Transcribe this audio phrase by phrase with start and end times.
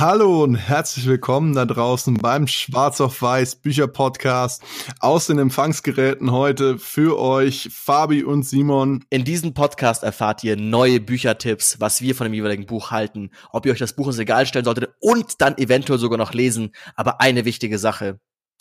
[0.00, 4.62] Hallo und herzlich willkommen da draußen beim Schwarz auf Weiß Bücher Podcast
[4.98, 9.04] aus den Empfangsgeräten heute für euch Fabi und Simon.
[9.10, 13.66] In diesem Podcast erfahrt ihr neue Büchertipps, was wir von dem jeweiligen Buch halten, ob
[13.66, 16.72] ihr euch das Buch ins Regal stellen solltet und dann eventuell sogar noch lesen.
[16.96, 18.20] Aber eine wichtige Sache,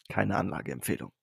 [0.09, 1.13] keine Anlageempfehlung.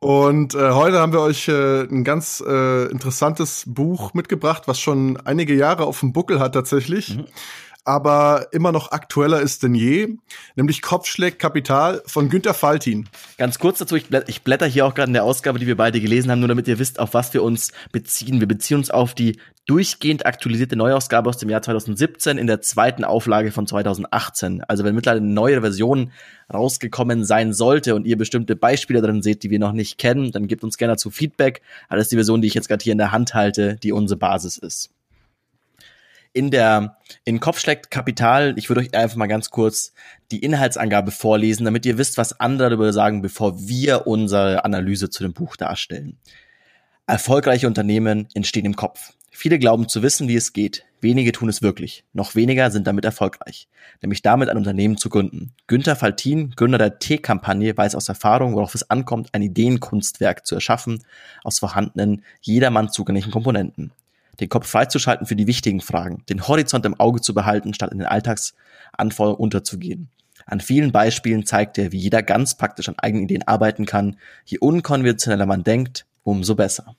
[0.00, 5.16] Und äh, heute haben wir euch äh, ein ganz äh, interessantes Buch mitgebracht, was schon
[5.16, 7.16] einige Jahre auf dem Buckel hat tatsächlich.
[7.16, 7.24] Mhm
[7.88, 10.18] aber immer noch aktueller ist denn je,
[10.56, 13.08] nämlich Kopfschläg Kapital von Günter Faltin.
[13.38, 15.78] Ganz kurz dazu, ich, blätter, ich blätter hier auch gerade in der Ausgabe, die wir
[15.78, 18.40] beide gelesen haben, nur damit ihr wisst, auf was wir uns beziehen.
[18.40, 23.04] Wir beziehen uns auf die durchgehend aktualisierte Neuausgabe aus dem Jahr 2017 in der zweiten
[23.04, 24.62] Auflage von 2018.
[24.68, 26.12] Also wenn mittlerweile eine neue Version
[26.52, 30.46] rausgekommen sein sollte und ihr bestimmte Beispiele drin seht, die wir noch nicht kennen, dann
[30.46, 31.62] gebt uns gerne dazu Feedback.
[31.90, 34.58] Ist die Version, die ich jetzt gerade hier in der Hand halte, die unsere Basis
[34.58, 34.90] ist
[36.32, 39.92] in der in Kopfschlägt Kapital, ich würde euch einfach mal ganz kurz
[40.30, 45.22] die Inhaltsangabe vorlesen, damit ihr wisst, was andere darüber sagen, bevor wir unsere Analyse zu
[45.22, 46.18] dem Buch darstellen.
[47.06, 49.14] Erfolgreiche Unternehmen entstehen im Kopf.
[49.30, 50.84] Viele glauben zu wissen, wie es geht.
[51.00, 52.04] Wenige tun es wirklich.
[52.12, 53.68] Noch weniger sind damit erfolgreich.
[54.02, 55.54] Nämlich damit ein Unternehmen zu gründen.
[55.68, 61.04] Günther Faltin, Gründer der T-Kampagne, weiß aus Erfahrung, worauf es ankommt, ein Ideenkunstwerk zu erschaffen
[61.44, 63.92] aus vorhandenen, jedermann zugänglichen Komponenten
[64.40, 67.98] den Kopf freizuschalten für die wichtigen Fragen, den Horizont im Auge zu behalten, statt in
[67.98, 70.08] den Alltagsanforderungen unterzugehen.
[70.46, 74.16] An vielen Beispielen zeigt er, wie jeder ganz praktisch an eigenen Ideen arbeiten kann.
[74.46, 76.96] Je unkonventioneller man denkt, umso besser.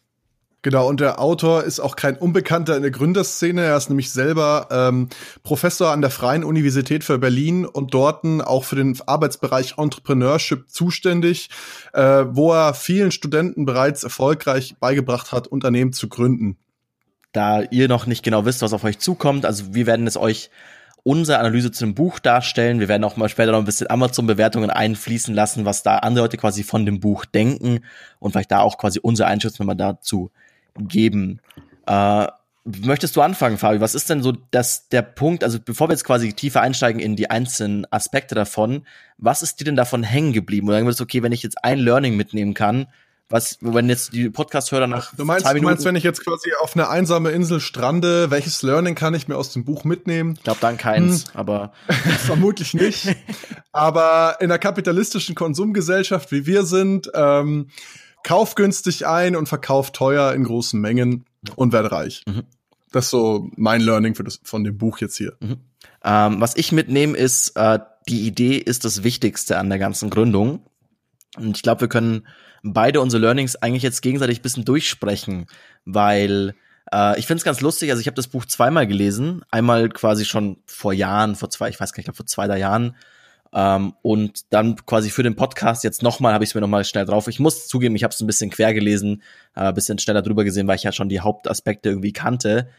[0.62, 3.64] Genau, und der Autor ist auch kein Unbekannter in der Gründerszene.
[3.64, 5.08] Er ist nämlich selber ähm,
[5.42, 11.50] Professor an der Freien Universität für Berlin und dort auch für den Arbeitsbereich Entrepreneurship zuständig,
[11.94, 16.58] äh, wo er vielen Studenten bereits erfolgreich beigebracht hat, Unternehmen zu gründen
[17.32, 19.46] da ihr noch nicht genau wisst, was auf euch zukommt.
[19.46, 20.50] Also wir werden es euch
[21.04, 22.80] unsere Analyse zu dem Buch darstellen.
[22.80, 26.38] Wir werden auch mal später noch ein bisschen Amazon-Bewertungen einfließen lassen, was da andere Leute
[26.38, 27.82] quasi von dem Buch denken
[28.20, 30.32] und vielleicht da auch quasi unsere Einschätzung mal dazu
[30.78, 31.40] geben.
[31.88, 32.28] Äh,
[32.64, 33.80] möchtest du anfangen, Fabi?
[33.80, 37.16] Was ist denn so das, der Punkt, also bevor wir jetzt quasi tiefer einsteigen in
[37.16, 38.86] die einzelnen Aspekte davon,
[39.18, 40.68] was ist dir denn davon hängen geblieben?
[40.68, 42.88] Oder sagen würdest, okay, wenn ich jetzt ein Learning mitnehmen kann,
[43.30, 45.66] was, wenn jetzt die Podcast-Hörer nach du meinst, zwei Minuten.
[45.66, 49.28] Du meinst, wenn ich jetzt quasi auf eine einsame Insel strande, welches Learning kann ich
[49.28, 50.34] mir aus dem Buch mitnehmen?
[50.38, 51.32] Ich glaube dann keins, hm.
[51.36, 51.72] aber.
[52.26, 53.16] Vermutlich nicht.
[53.72, 57.70] aber in einer kapitalistischen Konsumgesellschaft, wie wir sind, ähm,
[58.24, 61.26] kauf günstig ein und verkauf teuer in großen Mengen
[61.56, 62.24] und werde reich.
[62.28, 62.44] Mhm.
[62.92, 65.34] Das ist so mein Learning für das, von dem Buch jetzt hier.
[65.40, 65.58] Mhm.
[66.04, 70.64] Ähm, was ich mitnehme, ist, äh, die Idee ist das Wichtigste an der ganzen Gründung.
[71.38, 72.28] Und ich glaube, wir können
[72.64, 75.48] beide unsere Learnings eigentlich jetzt gegenseitig bisschen durchsprechen,
[75.86, 76.56] weil
[76.92, 77.92] äh, ich finde es ganz lustig.
[77.92, 81.80] Also ich habe das Buch zweimal gelesen, einmal quasi schon vor Jahren, vor zwei, ich
[81.80, 82.96] weiß gar nicht, vor zwei, drei Jahren.
[83.52, 87.06] Ähm, und dann quasi für den Podcast jetzt nochmal habe ich es mir nochmal schnell
[87.06, 87.28] drauf.
[87.28, 89.24] Ich muss zugeben, ich habe es ein bisschen quer gelesen,
[89.56, 92.70] äh, bisschen schneller drüber gesehen, weil ich ja schon die Hauptaspekte irgendwie kannte.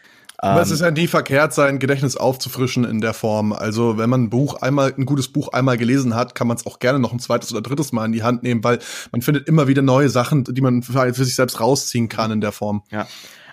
[0.43, 3.53] Aber es ist ja nie verkehrt, sein Gedächtnis aufzufrischen in der Form.
[3.53, 6.67] Also wenn man ein Buch einmal, ein gutes Buch einmal gelesen hat, kann man es
[6.67, 8.79] auch gerne noch ein zweites oder drittes Mal in die Hand nehmen, weil
[9.13, 12.41] man findet immer wieder neue Sachen, die man für, für sich selbst rausziehen kann in
[12.41, 12.83] der Form.
[12.91, 13.07] Ja.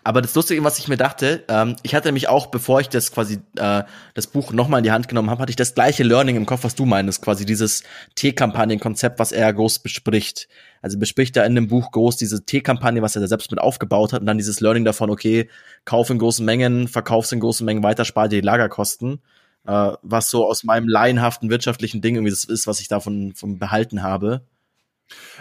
[0.08, 3.12] Aber das Lustige, was ich mir dachte, ähm, ich hatte nämlich auch, bevor ich das
[3.12, 3.84] quasi äh,
[4.14, 6.64] das Buch nochmal in die Hand genommen habe, hatte ich das gleiche Learning im Kopf,
[6.64, 7.84] was du meinst, quasi dieses
[8.16, 10.48] T-Kampagnen-Konzept, was er groß bespricht.
[10.82, 14.14] Also bespricht er in dem Buch groß diese T-Kampagne, was er da selbst mit aufgebaut
[14.14, 15.50] hat und dann dieses Learning davon, okay,
[15.86, 19.22] kauf in großen Mengen, verkauf's in großen Mengen weiter, spar dir die Lagerkosten.
[19.66, 23.60] Äh, was so aus meinem laienhaften wirtschaftlichen Ding irgendwie das ist, was ich davon von
[23.60, 24.42] behalten habe.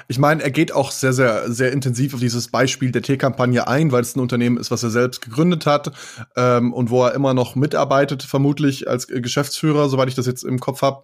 [0.08, 3.90] Ich meine, er geht auch sehr, sehr, sehr intensiv auf dieses Beispiel der T-Kampagne ein,
[3.90, 5.90] weil es ein Unternehmen ist, was er selbst gegründet hat
[6.36, 10.60] ähm, und wo er immer noch mitarbeitet, vermutlich als Geschäftsführer, soweit ich das jetzt im
[10.60, 11.02] Kopf habe.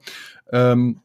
[0.53, 1.01] Ähm,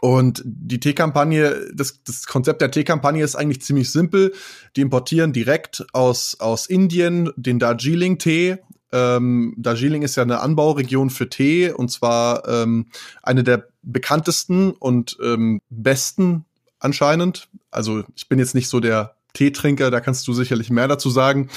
[0.00, 4.32] und die T-Kampagne, das, das Konzept der T-Kampagne ist eigentlich ziemlich simpel.
[4.76, 8.58] Die importieren direkt aus, aus Indien den Darjeeling-Tee.
[8.92, 12.86] Ähm, Darjeeling ist ja eine Anbauregion für Tee und zwar ähm,
[13.22, 16.44] eine der bekanntesten und ähm, besten
[16.80, 17.48] anscheinend.
[17.70, 21.50] Also ich bin jetzt nicht so der Teetrinker, da kannst du sicherlich mehr dazu sagen.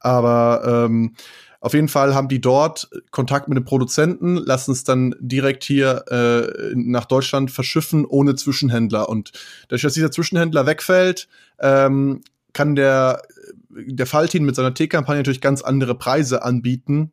[0.00, 1.14] Aber ähm,
[1.60, 6.04] auf jeden Fall haben die dort Kontakt mit den Produzenten, lassen es dann direkt hier
[6.10, 9.08] äh, nach Deutschland verschiffen ohne Zwischenhändler.
[9.08, 9.32] Und
[9.68, 11.28] dadurch, dass dieser Zwischenhändler wegfällt,
[11.58, 12.22] ähm,
[12.54, 13.22] kann der,
[13.68, 17.12] der Faltin mit seiner Teekampagne natürlich ganz andere Preise anbieten,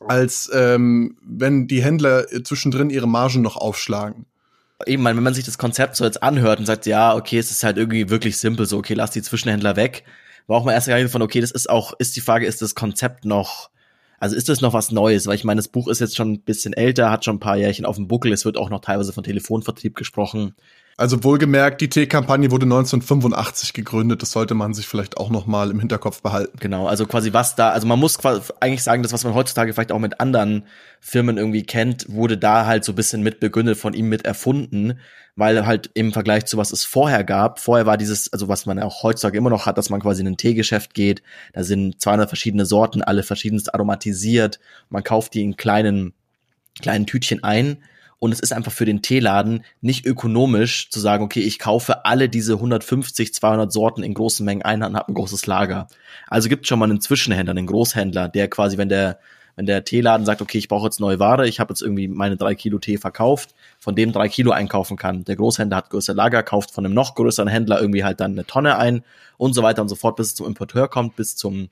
[0.00, 4.26] als ähm, wenn die Händler zwischendrin ihre Margen noch aufschlagen
[4.86, 7.64] eben, wenn man sich das Konzept so jetzt anhört und sagt, ja, okay, es ist
[7.64, 10.04] halt irgendwie wirklich simpel, so, okay, lass die Zwischenhändler weg,
[10.50, 12.74] braucht man erst gar nicht von, okay, das ist auch, ist die Frage, ist das
[12.74, 13.70] Konzept noch
[14.18, 15.28] Also ist das noch was Neues?
[15.28, 17.56] Weil ich meine, das Buch ist jetzt schon ein bisschen älter, hat schon ein paar
[17.56, 18.32] Jährchen auf dem Buckel.
[18.32, 20.56] Es wird auch noch teilweise von Telefonvertrieb gesprochen.
[21.00, 24.20] Also wohlgemerkt, die T-Kampagne wurde 1985 gegründet.
[24.20, 26.58] Das sollte man sich vielleicht auch noch mal im Hinterkopf behalten.
[26.60, 29.72] Genau, also quasi was da, also man muss quasi eigentlich sagen, das was man heutzutage
[29.72, 30.64] vielleicht auch mit anderen
[31.00, 34.98] Firmen irgendwie kennt, wurde da halt so ein bisschen mit begründet von ihm mit erfunden,
[35.36, 38.78] weil halt im Vergleich zu was es vorher gab, vorher war dieses, also was man
[38.78, 41.22] auch heutzutage immer noch hat, dass man quasi in ein Teegeschäft geht,
[41.54, 44.60] da sind 200 verschiedene Sorten, alle verschiedenst aromatisiert,
[44.90, 46.12] man kauft die in kleinen
[46.78, 47.78] kleinen Tütchen ein
[48.20, 52.28] und es ist einfach für den Teeladen nicht ökonomisch zu sagen, okay, ich kaufe alle
[52.28, 55.88] diese 150, 200 Sorten in großen Mengen ein und habe ein großes Lager.
[56.28, 59.18] Also gibt schon mal einen Zwischenhändler, einen Großhändler, der quasi, wenn der
[59.56, 62.36] wenn der Teeladen sagt, okay, ich brauche jetzt neue Ware, ich habe jetzt irgendwie meine
[62.36, 65.24] drei Kilo Tee verkauft, von dem drei Kilo einkaufen kann.
[65.24, 68.46] Der Großhändler hat größere Lager, kauft von einem noch größeren Händler irgendwie halt dann eine
[68.46, 69.02] Tonne ein
[69.36, 71.68] und so weiter und so fort, bis es zum Importeur kommt, bis zum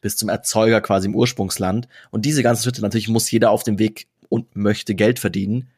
[0.00, 1.88] bis zum Erzeuger quasi im Ursprungsland.
[2.10, 5.70] Und diese ganzen Schritte natürlich muss jeder auf dem Weg und möchte Geld verdienen.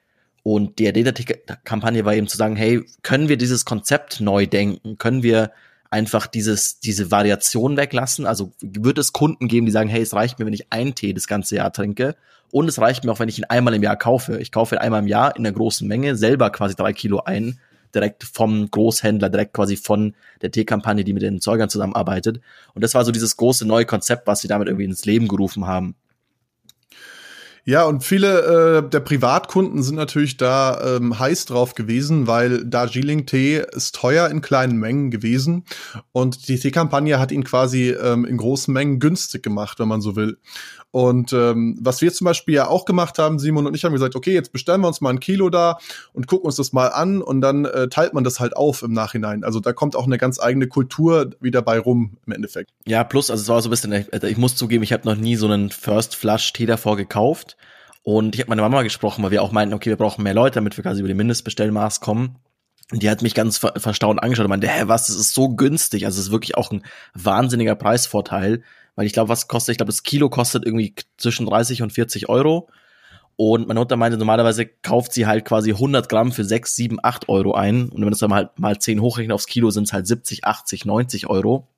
[0.46, 4.96] Und die Identity-Kampagne war eben zu sagen, hey, können wir dieses Konzept neu denken?
[4.96, 5.50] Können wir
[5.90, 8.26] einfach dieses, diese Variation weglassen?
[8.26, 11.12] Also wird es Kunden geben, die sagen, hey, es reicht mir, wenn ich einen Tee
[11.12, 12.14] das ganze Jahr trinke.
[12.52, 14.38] Und es reicht mir auch, wenn ich ihn einmal im Jahr kaufe.
[14.38, 17.58] Ich kaufe ihn einmal im Jahr in einer großen Menge, selber quasi drei Kilo ein,
[17.92, 22.40] direkt vom Großhändler, direkt quasi von der Teekampagne, die mit den Zeugern zusammenarbeitet.
[22.72, 25.66] Und das war so dieses große neue Konzept, was sie damit irgendwie ins Leben gerufen
[25.66, 25.96] haben.
[27.68, 33.64] Ja, und viele äh, der Privatkunden sind natürlich da ähm, heiß drauf gewesen, weil Darjeeling-Tee
[33.72, 35.64] ist teuer in kleinen Mengen gewesen
[36.12, 40.14] und die Teekampagne hat ihn quasi ähm, in großen Mengen günstig gemacht, wenn man so
[40.14, 40.38] will.
[40.92, 44.16] Und ähm, was wir zum Beispiel ja auch gemacht haben, Simon und ich haben gesagt,
[44.16, 45.78] okay, jetzt bestellen wir uns mal ein Kilo da
[46.14, 48.92] und gucken uns das mal an und dann äh, teilt man das halt auf im
[48.92, 49.44] Nachhinein.
[49.44, 52.70] Also da kommt auch eine ganz eigene Kultur wieder bei rum im Endeffekt.
[52.86, 55.16] Ja, plus, also es war so ein bisschen, ich, ich muss zugeben, ich habe noch
[55.16, 57.56] nie so einen First Flush Tee davor gekauft.
[58.02, 60.54] Und ich habe meine Mama gesprochen, weil wir auch meinten, okay, wir brauchen mehr Leute,
[60.54, 62.36] damit wir quasi über den Mindestbestellmaß kommen.
[62.92, 65.48] Und die hat mich ganz ver verstaunt angeschaut und meinte, hä, was, das ist so
[65.48, 66.06] günstig.
[66.06, 66.84] Also es ist wirklich auch ein
[67.14, 68.62] wahnsinniger Preisvorteil.
[68.96, 72.28] Weil ich glaube, was kostet, ich glaube, das Kilo kostet irgendwie zwischen 30 und 40
[72.28, 72.68] Euro.
[73.36, 77.28] Und meine Mutter meinte, normalerweise kauft sie halt quasi 100 Gramm für 6, 7, 8
[77.28, 77.90] Euro ein.
[77.90, 80.86] Und wenn das dann halt mal 10 hochrechnet aufs Kilo, sind es halt 70, 80,
[80.86, 81.68] 90 Euro.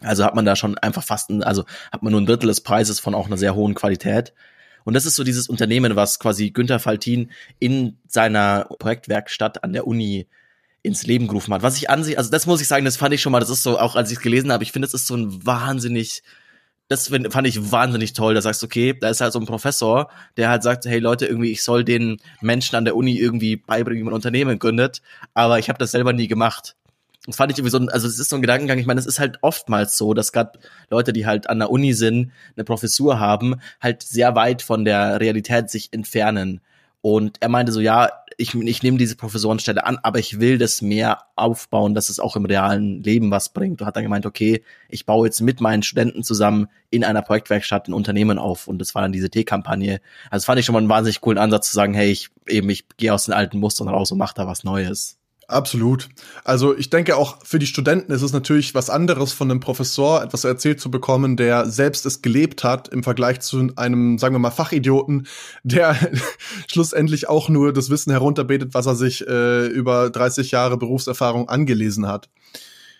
[0.00, 2.60] Also hat man da schon einfach fast, ein, also hat man nur ein Drittel des
[2.60, 4.32] Preises von auch einer sehr hohen Qualität.
[4.84, 7.30] Und das ist so dieses Unternehmen, was quasi Günther Faltin
[7.60, 10.26] in seiner Projektwerkstatt an der Uni
[10.82, 11.62] ins Leben gerufen hat.
[11.62, 13.50] Was ich an sich, also das muss ich sagen, das fand ich schon mal, das
[13.50, 16.22] ist so, auch als ich es gelesen habe, ich finde, das ist so ein wahnsinnig
[16.88, 18.34] das fand ich wahnsinnig toll.
[18.34, 21.26] Da sagst du, okay, da ist halt so ein Professor, der halt sagt, hey Leute,
[21.26, 25.02] irgendwie, ich soll den Menschen an der Uni irgendwie beibringen, wie man Unternehmen gründet,
[25.34, 26.76] aber ich habe das selber nie gemacht.
[27.26, 29.20] Das fand ich irgendwie so, also es ist so ein Gedankengang, ich meine, es ist
[29.20, 30.58] halt oftmals so, dass gerade
[30.88, 35.20] Leute, die halt an der Uni sind, eine Professur haben, halt sehr weit von der
[35.20, 36.62] Realität sich entfernen.
[37.00, 38.10] Und er meinte so, ja,
[38.40, 42.36] ich, ich nehme diese Professorenstelle an, aber ich will das mehr aufbauen, dass es auch
[42.36, 43.80] im realen Leben was bringt.
[43.80, 47.88] Und hat dann gemeint, okay, ich baue jetzt mit meinen Studenten zusammen in einer Projektwerkstatt
[47.88, 48.68] ein Unternehmen auf.
[48.68, 50.00] Und das war dann diese T-Kampagne.
[50.30, 52.86] Also fand ich schon mal einen wahnsinnig coolen Ansatz zu sagen, hey, ich eben, ich
[52.96, 55.17] gehe aus den alten Mustern raus und mache da was Neues.
[55.50, 56.10] Absolut.
[56.44, 60.22] Also ich denke auch für die Studenten ist es natürlich was anderes von einem Professor
[60.22, 64.40] etwas erzählt zu bekommen, der selbst es gelebt hat im Vergleich zu einem, sagen wir
[64.40, 65.26] mal, Fachidioten,
[65.62, 65.96] der
[66.70, 72.06] schlussendlich auch nur das Wissen herunterbetet, was er sich äh, über 30 Jahre Berufserfahrung angelesen
[72.06, 72.28] hat.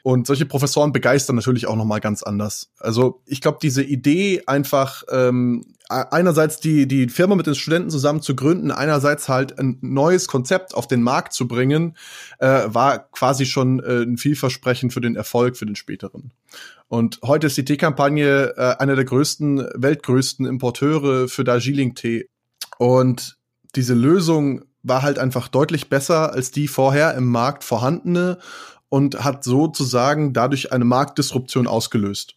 [0.02, 2.70] Und solche Professoren begeistern natürlich auch noch mal ganz anders.
[2.78, 8.22] Also ich glaube, diese Idee einfach ähm, einerseits die die Firma mit den Studenten zusammen
[8.22, 11.96] zu gründen, einerseits halt ein neues Konzept auf den Markt zu bringen,
[12.38, 16.32] äh, war quasi schon äh, ein Vielversprechen für den Erfolg für den späteren.
[16.88, 22.28] Und heute ist die Teekampagne äh, einer der größten, weltgrößten Importeure für Darjeeling-Tee.
[22.78, 23.38] Und
[23.74, 28.38] diese Lösung war halt einfach deutlich besser als die vorher im Markt vorhandene
[28.88, 32.34] und hat sozusagen dadurch eine Marktdisruption ausgelöst.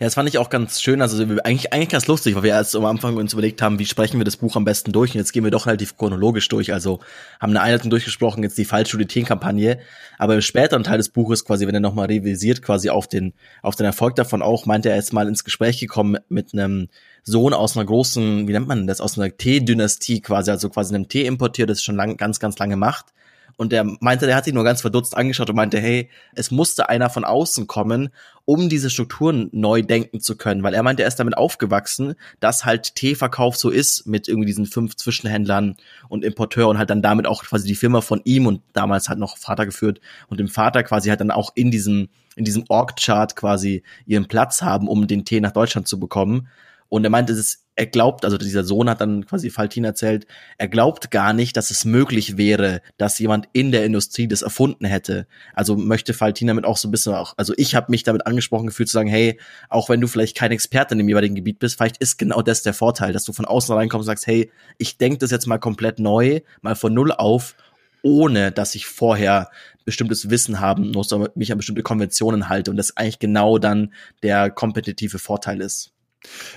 [0.00, 2.74] Ja, das fand ich auch ganz schön, also eigentlich, eigentlich ganz lustig, weil wir erst
[2.74, 5.32] am Anfang uns überlegt haben, wie sprechen wir das Buch am besten durch und jetzt
[5.32, 6.98] gehen wir doch relativ chronologisch durch, also
[7.40, 9.78] haben eine Einleitung durchgesprochen, jetzt die Fallstudien-Kampagne,
[10.18, 13.76] aber im späteren Teil des Buches quasi, wenn er nochmal revisiert quasi auf den, auf
[13.76, 16.88] den Erfolg davon auch, meinte er jetzt mal ins Gespräch gekommen mit einem
[17.22, 21.06] Sohn aus einer großen, wie nennt man das, aus einer Tee-Dynastie quasi, also quasi einem
[21.06, 23.14] Tee-Importier, das schon lang, ganz, ganz lange macht
[23.56, 26.88] und der meinte, der hat sich nur ganz verdutzt angeschaut und meinte, hey, es musste
[26.88, 28.10] einer von außen kommen,
[28.44, 30.62] um diese Strukturen neu denken zu können.
[30.62, 34.66] Weil er meinte, er ist damit aufgewachsen, dass halt Teeverkauf so ist mit irgendwie diesen
[34.66, 35.76] fünf Zwischenhändlern
[36.08, 39.18] und Importeur und halt dann damit auch quasi die Firma von ihm und damals hat
[39.18, 43.36] noch Vater geführt und dem Vater quasi halt dann auch in diesem, in diesem Org-Chart
[43.36, 46.48] quasi ihren Platz haben, um den Tee nach Deutschland zu bekommen.
[46.88, 50.26] Und er meinte, es ist er glaubt, also dieser Sohn hat dann quasi Faltin erzählt,
[50.58, 54.84] er glaubt gar nicht, dass es möglich wäre, dass jemand in der Industrie das erfunden
[54.84, 55.26] hätte.
[55.54, 58.66] Also möchte Faltin damit auch so ein bisschen auch, also ich habe mich damit angesprochen
[58.66, 61.76] gefühlt zu sagen, hey, auch wenn du vielleicht kein Experte in dem jeweiligen Gebiet bist,
[61.76, 64.98] vielleicht ist genau das der Vorteil, dass du von außen reinkommst und sagst, hey, ich
[64.98, 67.56] denke das jetzt mal komplett neu, mal von null auf,
[68.02, 69.50] ohne dass ich vorher
[69.84, 74.50] bestimmtes Wissen haben muss, mich an bestimmte Konventionen halte und das eigentlich genau dann der
[74.50, 75.93] kompetitive Vorteil ist.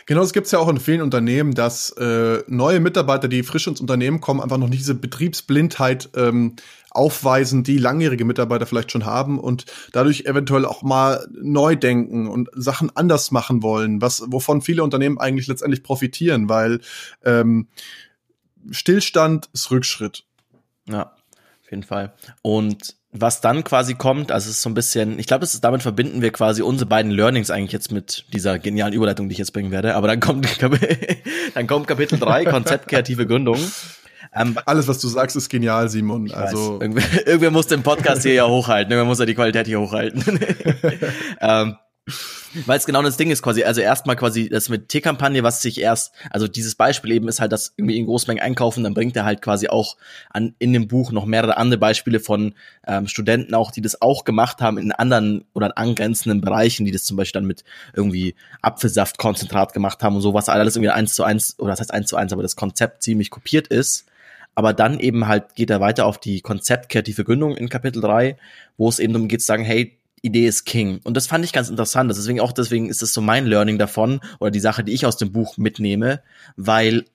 [0.05, 3.81] Genau, es gibt ja auch in vielen Unternehmen, dass äh, neue Mitarbeiter, die frisch ins
[3.81, 6.55] Unternehmen kommen, einfach noch nicht diese Betriebsblindheit ähm,
[6.89, 12.49] aufweisen, die langjährige Mitarbeiter vielleicht schon haben und dadurch eventuell auch mal neu denken und
[12.53, 16.79] Sachen anders machen wollen, was wovon viele Unternehmen eigentlich letztendlich profitieren, weil
[17.23, 17.67] ähm,
[18.71, 20.25] Stillstand ist Rückschritt.
[20.89, 21.13] Ja,
[21.61, 22.13] auf jeden Fall.
[22.41, 25.63] Und was dann quasi kommt, also es ist so ein bisschen, ich glaube, das ist,
[25.63, 29.39] damit verbinden wir quasi unsere beiden Learnings eigentlich jetzt mit dieser genialen Überleitung, die ich
[29.39, 29.95] jetzt bringen werde.
[29.95, 30.47] Aber dann kommt,
[31.53, 33.59] dann kommt Kapitel 3, Konzept kreative Gründung.
[34.35, 36.31] Ähm, Alles, was du sagst, ist genial, Simon.
[36.31, 39.79] Also irgendwer, irgendwer muss den Podcast hier ja hochhalten, irgendwer muss ja die Qualität hier
[39.79, 40.23] hochhalten.
[41.41, 41.77] ähm,
[42.65, 45.81] weil es genau das Ding ist quasi, also erstmal quasi das mit T-Kampagne, was sich
[45.81, 49.25] erst, also dieses Beispiel eben ist halt, dass irgendwie in Großmengen einkaufen, dann bringt er
[49.25, 49.97] halt quasi auch
[50.29, 52.53] an, in dem Buch noch mehrere andere Beispiele von
[52.85, 57.03] ähm, Studenten auch, die das auch gemacht haben in anderen oder angrenzenden Bereichen, die das
[57.03, 61.23] zum Beispiel dann mit irgendwie Apfelsaftkonzentrat gemacht haben und so, was alles irgendwie eins zu
[61.23, 64.05] eins, oder das heißt eins zu eins, aber das Konzept ziemlich kopiert ist.
[64.55, 68.37] Aber dann eben halt geht er weiter auf die konzeptkreative Gründung in Kapitel 3,
[68.75, 70.99] wo es eben darum geht zu sagen, hey, Idee ist King.
[71.03, 72.09] Und das fand ich ganz interessant.
[72.09, 75.17] Deswegen auch deswegen ist es so mein Learning davon oder die Sache, die ich aus
[75.17, 76.21] dem Buch mitnehme,
[76.55, 77.05] weil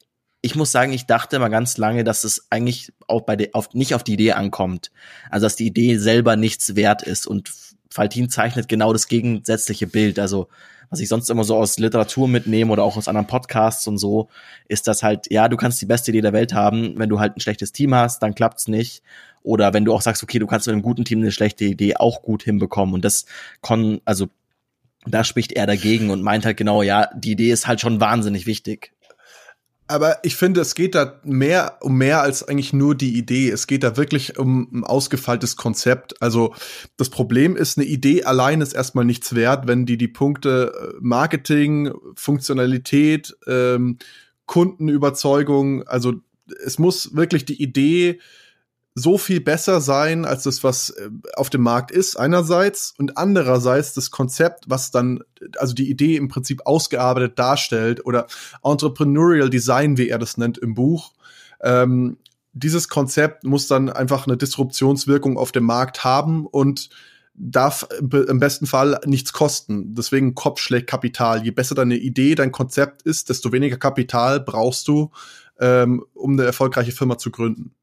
[0.43, 3.75] ich muss sagen, ich dachte mal ganz lange, dass es eigentlich auch bei der, auf,
[3.75, 4.91] nicht auf die Idee ankommt.
[5.31, 7.29] Also, dass die Idee selber nichts wert ist.
[7.29, 7.53] Und
[7.91, 10.19] Faltin zeichnet genau das gegensätzliche Bild.
[10.19, 10.49] Also,
[10.91, 14.29] was ich sonst immer so aus Literatur mitnehme oder auch aus anderen Podcasts und so,
[14.69, 16.99] ist das halt, ja, du kannst die beste Idee der Welt haben.
[16.99, 19.03] Wenn du halt ein schlechtes Team hast, dann klappt's nicht.
[19.43, 21.97] Oder wenn du auch sagst, okay, du kannst mit einem guten Team eine schlechte Idee
[21.97, 22.95] auch gut hinbekommen.
[22.95, 23.27] Und das
[23.61, 24.29] kon, also
[25.07, 28.47] da spricht er dagegen und meint halt genau, ja, die Idee ist halt schon wahnsinnig
[28.47, 28.93] wichtig.
[29.89, 33.51] Aber ich finde, es geht da mehr um mehr als eigentlich nur die Idee.
[33.51, 36.23] Es geht da wirklich um ein ausgefeiltes Konzept.
[36.23, 36.55] Also
[36.97, 40.97] das Problem ist, eine Idee allein ist erstmal nichts wert, wenn die die Punkte äh,
[41.01, 43.99] Marketing, Funktionalität, ähm,
[44.47, 46.15] Kundenüberzeugung, also
[46.65, 48.19] es muss wirklich die Idee
[48.95, 53.95] so viel besser sein als das, was äh, auf dem Markt ist, einerseits, und andererseits
[53.95, 55.21] das Konzept, was dann,
[55.57, 58.27] also die Idee im Prinzip ausgearbeitet darstellt oder
[58.63, 61.13] Entrepreneurial Design, wie er das nennt im Buch.
[61.63, 62.19] Ähm,
[62.53, 66.91] dieses Konzept muss dann einfach eine Disruptionswirkung auf dem Markt haben und
[67.35, 69.95] darf im besten Fall nichts kosten.
[69.95, 71.43] Deswegen Kopf schlägt Kapital.
[71.43, 75.11] Je besser deine Idee, dein Konzept ist, desto weniger Kapital brauchst du,
[75.59, 77.75] ähm, um eine erfolgreiche Firma zu gründen.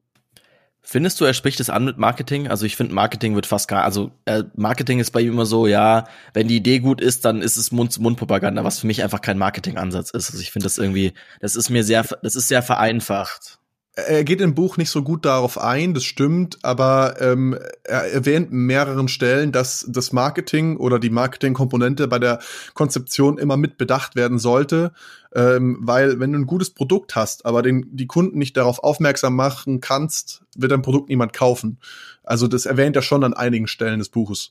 [0.91, 2.48] Findest du, er spricht es an mit Marketing?
[2.48, 5.67] Also ich finde, Marketing wird fast gar, also äh, Marketing ist bei ihm immer so,
[5.67, 9.38] ja, wenn die Idee gut ist, dann ist es Mund-zu-Mund-Propaganda, was für mich einfach kein
[9.38, 10.31] Marketingansatz ist.
[10.31, 13.60] Also ich finde das irgendwie, das ist mir sehr, das ist sehr vereinfacht
[14.08, 18.51] er geht im Buch nicht so gut darauf ein, das stimmt, aber ähm, er erwähnt
[18.51, 22.39] mehreren Stellen, dass das Marketing oder die Marketingkomponente bei der
[22.74, 24.93] Konzeption immer mit bedacht werden sollte,
[25.36, 29.36] ähm, weil wenn du ein gutes Produkt hast, aber den, die Kunden nicht darauf aufmerksam
[29.36, 31.79] machen kannst, wird dein Produkt niemand kaufen.
[32.24, 34.50] Also das erwähnt er schon an einigen Stellen des Buches.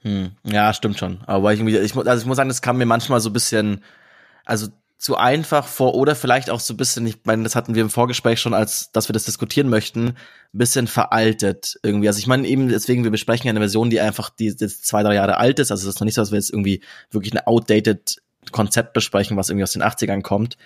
[0.00, 1.20] Hm, ja, stimmt schon.
[1.26, 3.82] Aber ich, ich, also ich muss sagen, das kam mir manchmal so ein bisschen,
[4.44, 4.68] also
[5.04, 7.90] zu einfach vor oder vielleicht auch so ein bisschen, ich meine, das hatten wir im
[7.90, 10.14] Vorgespräch schon, als dass wir das diskutieren möchten, ein
[10.52, 12.08] bisschen veraltet irgendwie.
[12.08, 15.14] Also ich meine eben deswegen, wir besprechen eine Version, die einfach die jetzt zwei, drei
[15.14, 15.70] Jahre alt ist.
[15.70, 18.16] Also es ist noch nicht so, dass wir jetzt irgendwie wirklich ein outdated
[18.52, 20.56] Konzept besprechen, was irgendwie aus den 80ern kommt.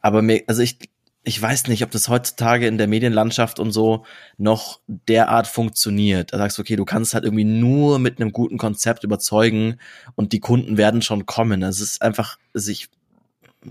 [0.00, 0.78] Aber mir, also ich,
[1.24, 4.04] ich weiß nicht, ob das heutzutage in der Medienlandschaft und so
[4.36, 6.32] noch derart funktioniert.
[6.32, 9.78] Da sagst du, okay, du kannst halt irgendwie nur mit einem guten Konzept überzeugen
[10.14, 11.62] und die Kunden werden schon kommen.
[11.62, 12.88] Es ist einfach, also ich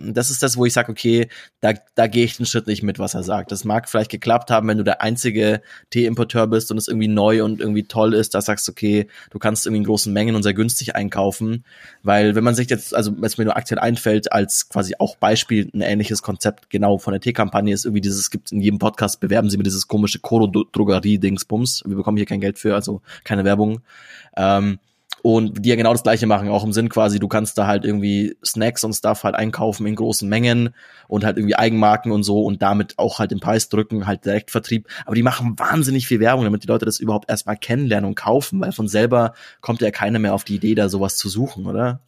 [0.01, 1.27] das ist das, wo ich sage, okay,
[1.60, 3.51] da, da gehe ich den Schritt nicht mit, was er sagt.
[3.51, 7.44] Das mag vielleicht geklappt haben, wenn du der einzige Tee-Importeur bist und es irgendwie neu
[7.44, 10.44] und irgendwie toll ist, da sagst du, okay, du kannst irgendwie in großen Mengen und
[10.44, 11.63] sehr günstig einkaufen.
[12.04, 15.70] Weil wenn man sich jetzt, also was mir nur aktuell einfällt, als quasi auch Beispiel
[15.74, 19.20] ein ähnliches Konzept genau von der Tee-Kampagne ist irgendwie dieses, es gibt in jedem Podcast,
[19.20, 21.84] bewerben sie mir dieses komische Koro-Drogerie-Dingsbums.
[21.86, 23.82] Wir bekommen hier kein Geld für, also keine Werbung.
[24.36, 24.80] Ähm,
[25.27, 27.84] und die ja genau das gleiche machen, auch im Sinn quasi, du kannst da halt
[27.84, 30.69] irgendwie Snacks und Stuff halt einkaufen in großen Mengen
[31.10, 34.88] und halt irgendwie Eigenmarken und so und damit auch halt den Preis drücken, halt Direktvertrieb.
[35.05, 38.62] Aber die machen wahnsinnig viel Werbung, damit die Leute das überhaupt erstmal kennenlernen und kaufen,
[38.62, 42.00] weil von selber kommt ja keiner mehr auf die Idee, da sowas zu suchen, oder?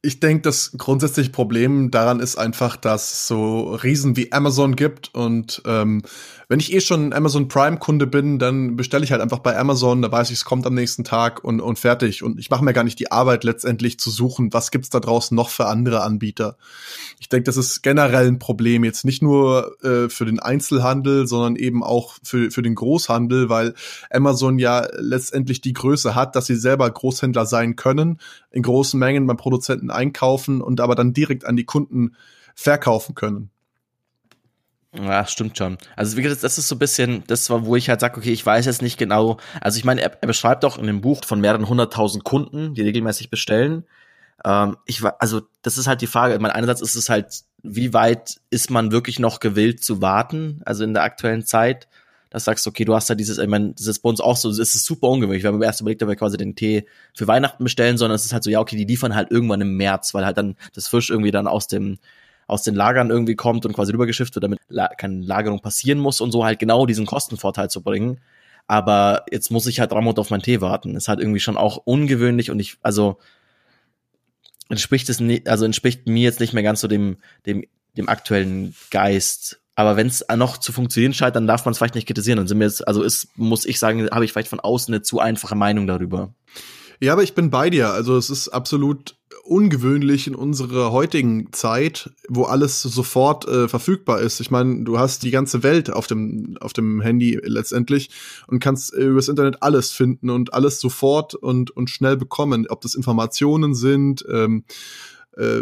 [0.00, 5.12] Ich denke, das grundsätzliche Problem daran ist einfach, dass es so Riesen wie Amazon gibt
[5.12, 6.02] und ähm,
[6.50, 10.10] wenn ich eh schon Amazon Prime-Kunde bin, dann bestelle ich halt einfach bei Amazon, da
[10.10, 12.22] weiß ich, es kommt am nächsten Tag und, und fertig.
[12.22, 15.34] Und ich mache mir gar nicht die Arbeit letztendlich zu suchen, was gibt's da draußen
[15.34, 16.56] noch für andere Anbieter.
[17.20, 21.56] Ich denke, das ist generell ein Problem, jetzt nicht nur äh, für den Einzelhandel, sondern
[21.56, 23.74] eben auch für, für den Großhandel, weil
[24.10, 29.26] Amazon ja letztendlich die Größe hat, dass sie selber Großhändler sein können, in großen Mengen
[29.26, 32.16] beim Produzenten einkaufen und aber dann direkt an die Kunden
[32.54, 33.50] verkaufen können.
[34.94, 35.76] Ja, stimmt schon.
[35.96, 38.44] Also wie gesagt, das ist so ein bisschen das, wo ich halt sage, okay, ich
[38.44, 39.38] weiß jetzt nicht genau.
[39.60, 42.82] Also ich meine, er, er beschreibt auch in dem Buch von mehreren hunderttausend Kunden, die
[42.82, 43.84] regelmäßig bestellen.
[44.44, 46.34] Ähm, ich war, also das ist halt die Frage.
[46.34, 50.62] Ich meine, einerseits ist es halt, wie weit ist man wirklich noch gewillt zu warten?
[50.64, 51.86] Also in der aktuellen Zeit,
[52.30, 54.50] dass sagst, okay, du hast ja dieses, ich meine, das ist bei uns auch so,
[54.50, 55.42] es ist super ungewöhnlich.
[55.42, 58.32] Wir haben erst überlegt, ob wir quasi den Tee für Weihnachten bestellen, sondern es ist
[58.32, 61.10] halt so, ja, okay, die liefern halt irgendwann im März, weil halt dann das Fisch
[61.10, 61.98] irgendwie dann aus dem
[62.46, 66.22] aus den Lagern irgendwie kommt und quasi rübergeschifft wird, damit la keine Lagerung passieren muss
[66.22, 68.20] und so halt genau diesen Kostenvorteil zu bringen.
[68.66, 70.96] Aber jetzt muss ich halt dran auf meinen Tee warten.
[70.96, 73.18] Ist halt irgendwie schon auch ungewöhnlich und ich, also
[74.68, 77.64] entspricht es nicht, also entspricht mir jetzt nicht mehr ganz so dem, dem,
[77.96, 79.60] dem aktuellen Geist.
[79.78, 82.36] Aber wenn es noch zu funktionieren scheint, dann darf man es vielleicht nicht kritisieren.
[82.36, 85.02] Dann sind wir jetzt, also ist, muss ich sagen, habe ich vielleicht von außen eine
[85.02, 86.34] zu einfache Meinung darüber.
[86.98, 87.90] Ja, aber ich bin bei dir.
[87.90, 94.40] Also es ist absolut ungewöhnlich in unserer heutigen Zeit, wo alles sofort äh, verfügbar ist.
[94.40, 98.10] Ich meine, du hast die ganze Welt auf dem auf dem Handy letztendlich
[98.48, 102.80] und kannst äh, übers Internet alles finden und alles sofort und und schnell bekommen, ob
[102.80, 104.64] das Informationen sind, ähm,
[105.38, 105.60] äh,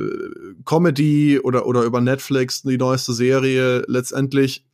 [0.64, 4.64] Comedy oder oder über Netflix die neueste Serie letztendlich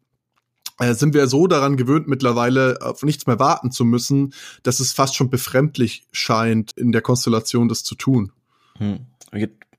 [0.79, 4.33] äh, sind wir so daran gewöhnt mittlerweile auf nichts mehr warten zu müssen,
[4.63, 8.33] dass es fast schon befremdlich scheint, in der Konstellation das zu tun.
[8.79, 9.01] Hm.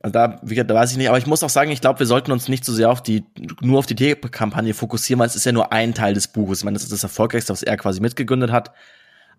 [0.03, 2.05] Also da, wie da weiß ich nicht, aber ich muss auch sagen, ich glaube, wir
[2.05, 3.23] sollten uns nicht so sehr auf die,
[3.61, 6.59] nur auf die Tee-Kampagne fokussieren, weil es ist ja nur ein Teil des Buches.
[6.59, 8.73] Ich meine, das ist das Erfolgreichste, was er quasi mitgegründet hat.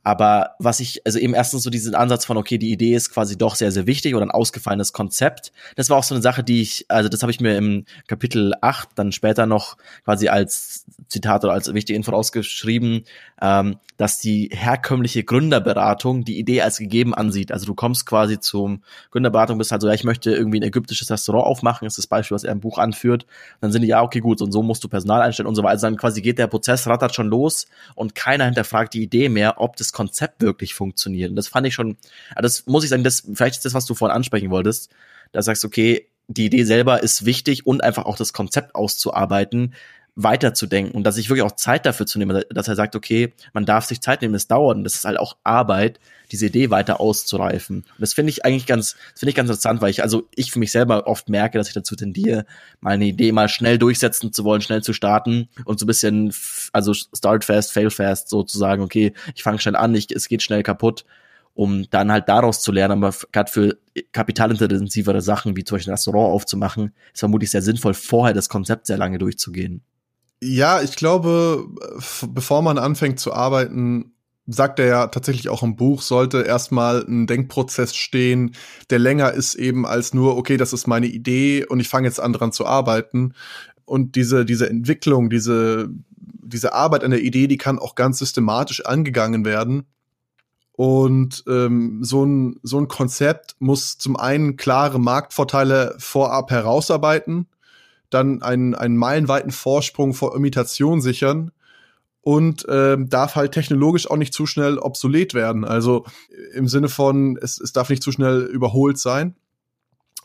[0.04, 3.38] Aber was ich, also eben erstens so diesen Ansatz von, okay, die Idee ist quasi
[3.38, 5.50] doch sehr, sehr wichtig oder ein ausgefallenes Konzept.
[5.76, 8.52] Das war auch so eine Sache, die ich, also das habe ich mir im Kapitel
[8.60, 13.04] 8 dann später noch quasi als Zitat oder als wichtige Info rausgeschrieben,
[13.40, 17.50] ähm, dass die herkömmliche Gründerberatung die Idee als gegeben ansieht.
[17.50, 21.10] Also du kommst quasi zum Gründerberatung, bist halt so, ja, ich möchte irgendwie ein ägyptisches
[21.10, 23.26] Restaurant aufmachen, ist das Beispiel, was er im Buch anführt.
[23.62, 25.72] dann sind die, ja, okay, gut, und so musst du Personal einstellen und so weiter.
[25.72, 29.60] Also dann quasi geht der Prozess, rattert schon los und keiner hinterfragt die Idee mehr,
[29.60, 31.30] ob das Konzept wirklich funktioniert.
[31.30, 31.96] Und das fand ich schon,
[32.36, 34.90] das muss ich sagen, das, vielleicht ist das, was du vorhin ansprechen wolltest,
[35.32, 39.74] da sagst, okay, die Idee selber ist wichtig und einfach auch das Konzept auszuarbeiten,
[40.16, 43.66] weiterzudenken und dass ich wirklich auch Zeit dafür zu nehmen, dass er sagt, okay, man
[43.66, 45.98] darf sich Zeit nehmen, es dauert und das ist halt auch Arbeit,
[46.30, 47.78] diese Idee weiter auszureifen.
[47.78, 50.60] Und das finde ich eigentlich ganz, finde ich ganz interessant, weil ich, also ich für
[50.60, 52.46] mich selber oft merke, dass ich dazu tendiere,
[52.80, 56.32] meine Idee mal schnell durchsetzen zu wollen, schnell zu starten und so ein bisschen,
[56.72, 60.28] also start fast, fail fast, so zu sagen, okay, ich fange schnell an, ich, es
[60.28, 61.04] geht schnell kaputt
[61.56, 63.04] um dann halt daraus zu lernen.
[63.04, 63.78] Aber gerade für
[64.10, 68.88] kapitalintensivere Sachen, wie zum Beispiel ein Restaurant aufzumachen, ist vermutlich sehr sinnvoll, vorher das Konzept
[68.88, 69.82] sehr lange durchzugehen.
[70.46, 71.66] Ja, ich glaube,
[72.28, 74.12] bevor man anfängt zu arbeiten,
[74.46, 78.54] sagt er ja tatsächlich auch im Buch, sollte erstmal ein Denkprozess stehen,
[78.90, 82.20] der länger ist eben als nur, okay, das ist meine Idee und ich fange jetzt
[82.20, 83.32] an dran zu arbeiten.
[83.86, 88.84] Und diese, diese Entwicklung, diese, diese Arbeit an der Idee, die kann auch ganz systematisch
[88.84, 89.86] angegangen werden.
[90.72, 97.46] Und ähm, so, ein, so ein Konzept muss zum einen klare Marktvorteile vorab herausarbeiten
[98.10, 101.50] dann einen, einen meilenweiten Vorsprung vor Imitation sichern
[102.20, 105.64] und ähm, darf halt technologisch auch nicht zu schnell obsolet werden.
[105.64, 106.06] Also
[106.54, 109.36] im Sinne von, es, es darf nicht zu schnell überholt sein.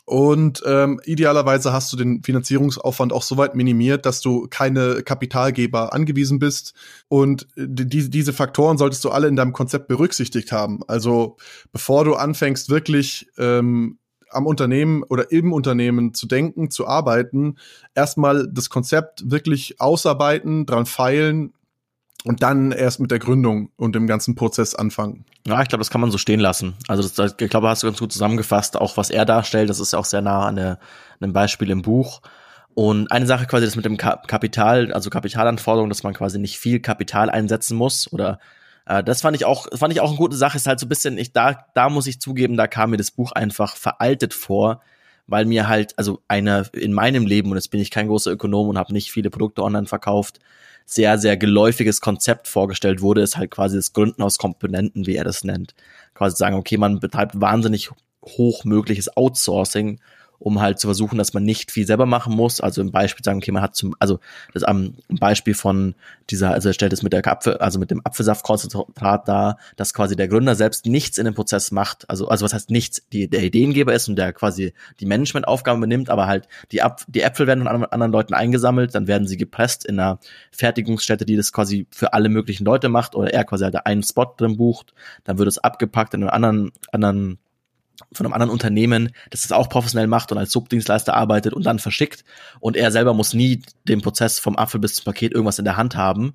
[0.06, 5.94] Und ähm, idealerweise hast du den Finanzierungsaufwand auch so weit minimiert, dass du keine Kapitalgeber
[5.94, 6.74] angewiesen bist.
[7.10, 10.80] Und die, diese Faktoren solltest du alle in deinem Konzept berücksichtigt haben.
[10.88, 11.38] Also
[11.72, 14.00] bevor du anfängst, wirklich ähm,
[14.32, 17.58] am Unternehmen oder im Unternehmen zu denken, zu arbeiten,
[17.96, 21.54] erstmal das Konzept wirklich ausarbeiten, dran feilen
[22.26, 25.26] und dann erst mit der Gründung und dem ganzen Prozess anfangen.
[25.48, 26.76] Ja, ich glaube, das kann man so stehen lassen.
[26.88, 29.94] Also das, ich glaube, hast du ganz gut zusammengefasst, auch was er darstellt, das ist
[29.94, 30.80] auch sehr nah an, der,
[31.22, 32.22] einem Beispiel im Buch.
[32.74, 36.80] Und eine Sache quasi das mit dem Kapital, also Kapitalanforderung, dass man quasi nicht viel
[36.80, 38.40] Kapital einsetzen muss oder
[38.90, 40.58] äh, das fand ich auch, fand ich auch eine gute Sache.
[40.58, 43.12] Ist halt so ein bisschen, ich da, da muss ich zugeben, da kam mir das
[43.12, 44.82] Buch einfach veraltet vor,
[45.28, 48.68] weil mir halt, also eine in meinem Leben und jetzt bin ich kein großer Ökonom
[48.68, 50.40] und habe nicht viele Produkte online verkauft,
[50.86, 55.24] sehr, sehr geläufiges Konzept vorgestellt wurde, ist halt quasi das Gründen aus Komponenten, wie er
[55.24, 55.76] das nennt.
[56.16, 57.92] Quasi sagen, okay, man betreibt wahnsinnig
[58.26, 60.00] hochmögliches Outsourcing
[60.40, 62.62] um halt zu versuchen, dass man nicht viel selber machen muss.
[62.62, 64.20] Also im Beispiel sagen, okay, man hat zum, also
[64.54, 65.96] das am Beispiel von
[66.30, 70.16] dieser, also er stellt es mit der Apfel, also mit dem Apfelsaftkonzentrat dar, dass quasi
[70.16, 72.10] der Gründer selbst nichts in dem Prozess macht.
[72.10, 76.10] Also, also was heißt nichts, die, der Ideengeber ist und der quasi die Managementaufgaben übernimmt,
[76.10, 79.86] aber halt die, Apf die Äpfel werden von anderen Leuten eingesammelt, dann werden sie gepresst
[79.86, 80.20] in einer
[80.52, 84.34] Fertigungsstätte, die das quasi für alle möglichen Leute macht oder er quasi halt einen Spot
[84.38, 84.94] drin bucht,
[85.26, 87.40] dann wird es abgepackt in einem anderen, anderen
[88.12, 91.80] von einem anderen Unternehmen, das es auch professionell macht und als Subdienstleister arbeitet und dann
[91.80, 92.24] verschickt.
[92.60, 95.78] Und er selber muss nie den Prozess vom Apfel bis zum Paket irgendwas in der
[95.78, 96.34] Hand haben.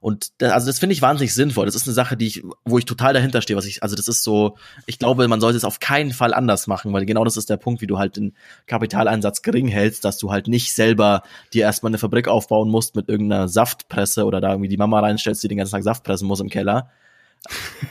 [0.00, 1.66] Und das, also das finde ich wahnsinnig sinnvoll.
[1.66, 3.56] Das ist eine Sache, die ich, wo ich total dahinter stehe.
[3.56, 6.66] Was ich, also das ist so, ich glaube, man sollte es auf keinen Fall anders
[6.66, 8.34] machen, weil genau das ist der Punkt, wie du halt den
[8.66, 13.08] Kapitaleinsatz gering hältst, dass du halt nicht selber dir erstmal eine Fabrik aufbauen musst mit
[13.08, 16.40] irgendeiner Saftpresse oder da irgendwie die Mama reinstellst, die den ganzen Tag Saft pressen muss
[16.40, 16.90] im Keller,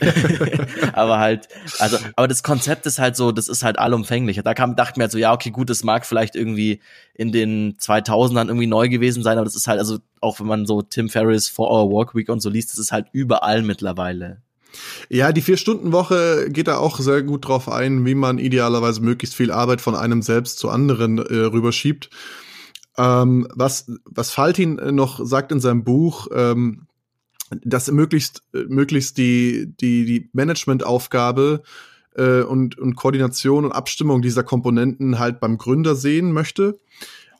[0.92, 4.40] aber halt, also, aber das Konzept ist halt so, das ist halt allumfänglich.
[4.44, 6.80] Da kam, dachte mir halt so, ja, okay, gut, das mag vielleicht irgendwie
[7.14, 10.66] in den 2000ern irgendwie neu gewesen sein, aber das ist halt, also, auch wenn man
[10.66, 14.42] so Tim Ferriss For Our Work Week und so liest, das ist halt überall mittlerweile.
[15.08, 19.50] Ja, die Vier-Stunden-Woche geht da auch sehr gut drauf ein, wie man idealerweise möglichst viel
[19.50, 22.10] Arbeit von einem selbst zu anderen äh, rüberschiebt.
[22.98, 26.86] Ähm, was, was Faltin noch sagt in seinem Buch, ähm,
[27.64, 31.62] dass möglichst, möglichst die, die, die Managementaufgabe
[32.16, 36.78] äh, und, und Koordination und Abstimmung dieser Komponenten halt beim Gründer sehen möchte.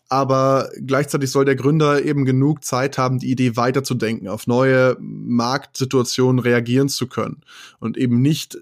[0.09, 6.39] Aber gleichzeitig soll der Gründer eben genug Zeit haben, die Idee weiterzudenken, auf neue Marktsituationen
[6.39, 7.43] reagieren zu können
[7.81, 8.57] und eben nicht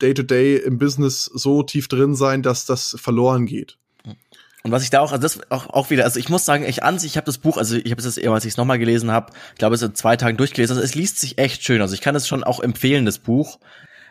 [0.00, 3.78] day-to-day -day im Business so tief drin sein, dass das verloren geht.
[4.66, 6.82] Und was ich da auch, also das auch, auch wieder, also ich muss sagen, ich
[6.82, 8.56] an sich, ich habe das Buch, also ich habe es jetzt eher, als ich es
[8.56, 11.62] nochmal gelesen habe, ich glaube, es in zwei Tagen durchgelesen, also es liest sich echt
[11.62, 13.60] schön, also ich kann es schon auch empfehlen, das Buch,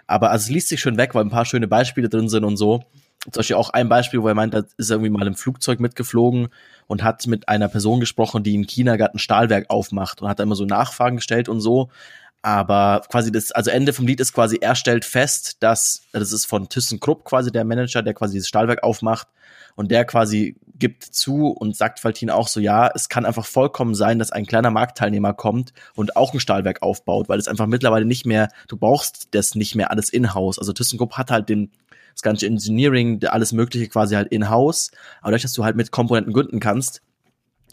[0.08, 2.56] aber also es liest sich schön weg, weil ein paar schöne Beispiele drin sind und
[2.56, 2.86] so.
[3.24, 6.48] Zum Beispiel auch ein Beispiel, wo er meint, da ist irgendwie mal im Flugzeug mitgeflogen
[6.88, 10.40] und hat mit einer Person gesprochen, die in China gerade ein Stahlwerk aufmacht und hat
[10.40, 11.90] da immer so Nachfragen gestellt und so.
[12.46, 16.46] Aber quasi das, also Ende vom Lied ist quasi, er stellt fest, dass, das ist
[16.46, 19.28] von ThyssenKrupp quasi der Manager, der quasi das Stahlwerk aufmacht,
[19.74, 23.96] und der quasi gibt zu und sagt Faltin auch so, ja, es kann einfach vollkommen
[23.96, 28.06] sein, dass ein kleiner Marktteilnehmer kommt und auch ein Stahlwerk aufbaut, weil es einfach mittlerweile
[28.06, 30.60] nicht mehr, du brauchst das nicht mehr alles in-house.
[30.60, 31.72] Also ThyssenKrupp hat halt den,
[32.14, 34.92] das ganze Engineering, alles Mögliche quasi halt in-house.
[35.22, 37.02] Aber dadurch, dass du halt mit Komponenten gründen kannst,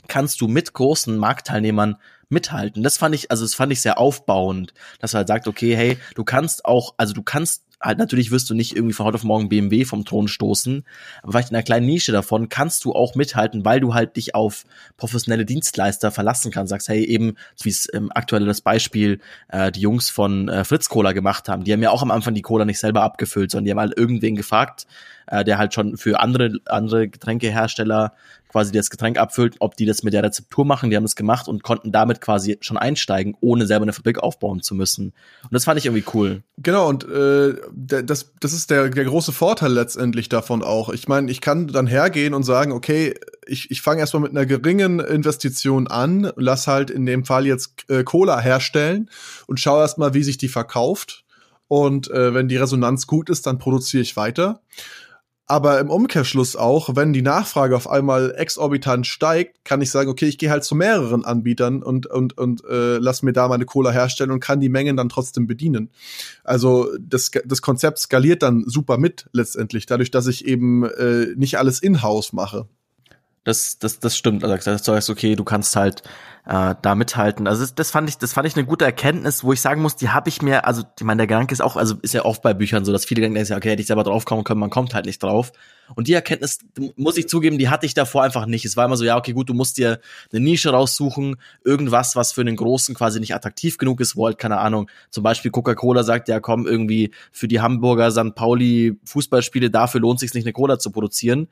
[0.09, 1.97] kannst du mit großen Marktteilnehmern
[2.33, 2.83] mithalten.
[2.83, 5.99] Das fand ich, also das fand ich sehr aufbauend, dass er halt sagt, okay, hey,
[6.15, 9.25] du kannst auch, also du kannst halt natürlich wirst du nicht irgendwie von heute auf
[9.25, 10.85] morgen BMW vom Thron stoßen,
[11.23, 14.35] aber vielleicht in einer kleinen Nische davon kannst du auch mithalten, weil du halt dich
[14.35, 14.65] auf
[14.97, 16.71] professionelle Dienstleister verlassen kannst.
[16.71, 20.89] Sagst, hey, eben, wie es ähm, aktuell das Beispiel äh, die Jungs von äh, Fritz
[20.89, 21.65] Cola gemacht haben.
[21.65, 23.97] Die haben ja auch am Anfang die Cola nicht selber abgefüllt, sondern die haben halt
[23.97, 24.87] irgendwen gefragt,
[25.27, 28.13] äh, der halt schon für andere, andere Getränkehersteller
[28.53, 30.91] quasi das Getränk abfüllt, ob die das mit der Rezeptur machen.
[30.91, 34.61] Die haben das gemacht und konnten damit quasi schon einsteigen, ohne selber eine Fabrik aufbauen
[34.61, 35.15] zu müssen.
[35.43, 36.43] Und das fand ich irgendwie cool.
[36.59, 40.91] Genau, und äh, das, das ist der, der große Vorteil letztendlich davon auch.
[40.91, 43.15] Ich meine, ich kann dann hergehen und sagen, okay,
[43.47, 47.89] ich, ich fange erstmal mit einer geringen Investition an, lass halt in dem Fall jetzt
[47.89, 49.09] äh, Cola herstellen
[49.47, 51.25] und schau erstmal, wie sich die verkauft.
[51.69, 54.61] Und äh, wenn die Resonanz gut ist, dann produziere ich weiter.
[55.47, 60.27] Aber im Umkehrschluss auch, wenn die Nachfrage auf einmal exorbitant steigt, kann ich sagen, okay,
[60.27, 63.91] ich gehe halt zu mehreren Anbietern und, und, und äh, lass mir da meine Cola
[63.91, 65.91] herstellen und kann die Mengen dann trotzdem bedienen.
[66.45, 71.59] Also das, das Konzept skaliert dann super mit letztendlich, dadurch, dass ich eben äh, nicht
[71.59, 72.69] alles in-house mache.
[73.45, 74.45] Das, das, das stimmt.
[74.45, 76.03] Also das heißt, okay, du kannst halt
[76.47, 77.49] äh, da mithalten.
[77.49, 80.11] Also das, fand ich, das fand ich eine gute Erkenntnis, wo ich sagen muss, die
[80.11, 82.55] habe ich mir, also ich meine, der Gedanke ist auch, also ist ja oft bei
[82.55, 85.21] Büchern so, dass viele denken, okay, hätte ich selber draufkommen können, man kommt halt nicht
[85.23, 85.53] drauf.
[85.97, 86.61] Und die Erkenntnis,
[86.97, 88.65] muss ich zugeben, die hatte ich davor einfach nicht.
[88.65, 90.01] Es war immer so, ja, okay, gut, du musst dir
[90.33, 94.39] eine Nische raussuchen, irgendwas, was für einen Großen quasi nicht attraktiv genug ist, wo halt,
[94.39, 98.37] keine Ahnung, zum Beispiel Coca-Cola sagt, ja, komm, irgendwie für die Hamburger St.
[98.37, 101.49] Pauli Fußballspiele, dafür lohnt sich nicht, eine Cola zu produzieren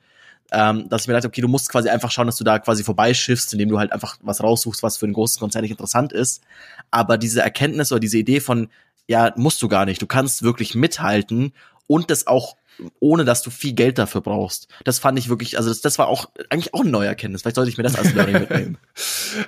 [0.51, 2.83] ähm, dass ich mir dachte, okay, du musst quasi einfach schauen, dass du da quasi
[2.83, 6.43] vorbeischiffst, indem du halt einfach was raussuchst, was für einen großen Konzern nicht interessant ist.
[6.91, 8.69] Aber diese Erkenntnis oder diese Idee von,
[9.07, 11.53] ja, musst du gar nicht, du kannst wirklich mithalten
[11.87, 12.55] und das auch
[12.99, 14.67] ohne dass du viel Geld dafür brauchst.
[14.83, 17.41] Das fand ich wirklich, also das, das war auch eigentlich auch eine neue Erkenntnis.
[17.41, 18.77] Vielleicht sollte ich mir das als Learning mitnehmen.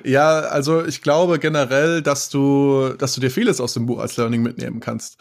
[0.03, 4.17] ja, also ich glaube generell, dass du, dass du dir vieles aus dem Buch als
[4.17, 5.17] Learning mitnehmen kannst.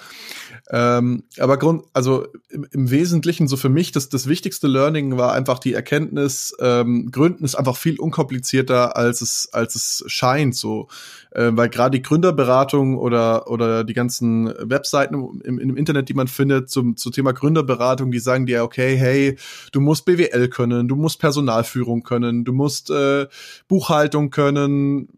[0.70, 5.33] Ähm, aber Grund, also im, im, Wesentlichen so für mich das, das wichtigste Learning war
[5.33, 10.55] einfach die Erkenntnis, ähm, Gründen ist einfach viel unkomplizierter als es als es scheint.
[10.55, 10.88] So,
[11.33, 16.29] äh, weil gerade die Gründerberatung oder oder die ganzen Webseiten im, im Internet, die man
[16.29, 19.37] findet zum zum Thema Gründerberatung, die sagen dir okay, hey,
[19.72, 23.27] du musst BWL können, du musst Personalführung können, du musst äh,
[23.66, 25.09] Buchhaltung können,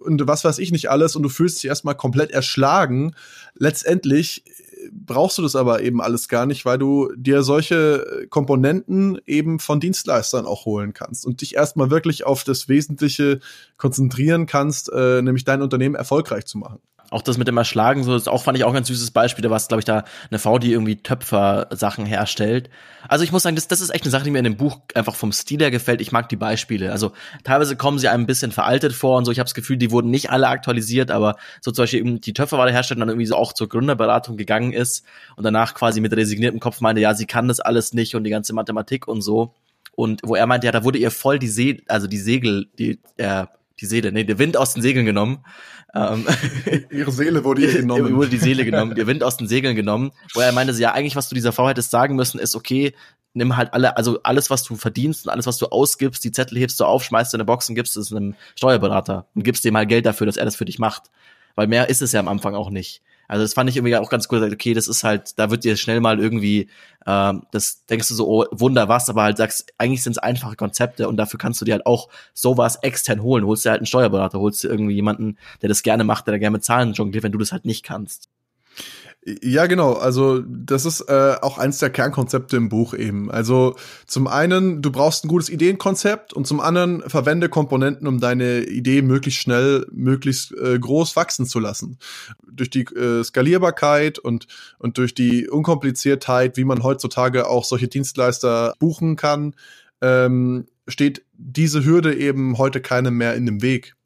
[0.00, 3.14] und was weiß ich nicht alles und du fühlst dich erstmal komplett erschlagen.
[3.54, 4.44] Letztendlich
[4.92, 9.80] brauchst du das aber eben alles gar nicht, weil du dir solche Komponenten eben von
[9.80, 13.40] Dienstleistern auch holen kannst und dich erstmal wirklich auf das Wesentliche
[13.76, 18.12] konzentrieren kannst, äh, nämlich dein Unternehmen erfolgreich zu machen auch das mit dem Erschlagen, so,
[18.12, 19.42] das auch fand ich auch ein ganz süßes Beispiel.
[19.42, 22.70] Da war es, glaube ich, da eine Frau, die irgendwie Töpfer-Sachen herstellt.
[23.08, 24.78] Also ich muss sagen, das, das ist echt eine Sache, die mir in dem Buch
[24.94, 26.00] einfach vom Stil her gefällt.
[26.00, 26.92] Ich mag die Beispiele.
[26.92, 29.32] Also teilweise kommen sie einem ein bisschen veraltet vor und so.
[29.32, 32.32] Ich habe das Gefühl, die wurden nicht alle aktualisiert, aber so zum Beispiel eben die
[32.32, 35.04] Töpferware herstellt dann irgendwie so auch zur Gründerberatung gegangen ist
[35.36, 38.30] und danach quasi mit resigniertem Kopf meinte, ja, sie kann das alles nicht und die
[38.30, 39.54] ganze Mathematik und so.
[39.96, 43.00] Und wo er meinte, ja, da wurde ihr voll die See, also die Segel, die,
[43.16, 43.46] äh,
[43.80, 45.44] die Seele, nee, der Wind aus den Segeln genommen.
[45.94, 46.26] Ähm,
[46.90, 48.14] Ihre Seele wurde ihr genommen.
[48.14, 51.16] wurde die Seele genommen, der Wind aus den Segeln genommen, wo er meinte, ja, eigentlich,
[51.16, 52.94] was du dieser Frau hättest sagen müssen, ist, okay,
[53.32, 56.58] nimm halt alle, also alles, was du verdienst und alles, was du ausgibst, die Zettel
[56.58, 59.76] hebst du auf, schmeißt in eine Box und gibst es einem Steuerberater und gibst dem
[59.76, 61.10] halt Geld dafür, dass er das für dich macht.
[61.54, 63.02] Weil mehr ist es ja am Anfang auch nicht.
[63.30, 64.42] Also das fand ich irgendwie auch ganz cool.
[64.42, 66.68] Okay, das ist halt, da wird dir schnell mal irgendwie,
[67.06, 70.56] ähm, das denkst du so, oh, Wunder was, aber halt sagst, eigentlich sind es einfache
[70.56, 73.46] Konzepte und dafür kannst du dir halt auch sowas extern holen.
[73.46, 76.38] Holst dir halt einen Steuerberater, holst dir irgendwie jemanden, der das gerne macht, der da
[76.38, 78.28] gerne mit Zahlen jongliert, wenn du das halt nicht kannst.
[79.22, 79.92] Ja, genau.
[79.94, 83.30] Also das ist äh, auch eins der Kernkonzepte im Buch eben.
[83.30, 88.62] Also zum einen, du brauchst ein gutes Ideenkonzept und zum anderen verwende Komponenten, um deine
[88.62, 91.98] Idee möglichst schnell, möglichst äh, groß wachsen zu lassen.
[92.50, 94.46] Durch die äh, Skalierbarkeit und,
[94.78, 99.54] und durch die Unkompliziertheit, wie man heutzutage auch solche Dienstleister buchen kann,
[100.00, 103.96] ähm, steht diese Hürde eben heute keinem mehr in dem Weg,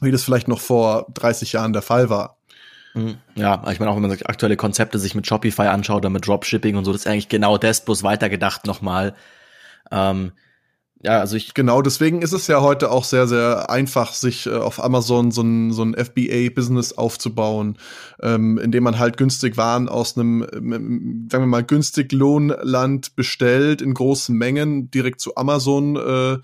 [0.00, 2.37] wie das vielleicht noch vor 30 Jahren der Fall war.
[2.98, 3.16] Mhm.
[3.34, 6.76] Ja, ich meine auch, wenn man aktuelle Konzepte sich mit Shopify anschaut oder mit Dropshipping
[6.76, 9.14] und so, das ist eigentlich genau das, bloß weitergedacht nochmal.
[9.90, 10.32] Ähm,
[11.02, 11.54] ja, also ich.
[11.54, 15.42] Genau, deswegen ist es ja heute auch sehr, sehr einfach, sich äh, auf Amazon so
[15.42, 17.78] ein, so ein FBA-Business aufzubauen,
[18.20, 23.80] ähm, indem man halt günstig Waren aus einem, ähm, sagen wir mal, günstig Lohnland bestellt
[23.80, 26.38] in großen Mengen, direkt zu Amazon äh,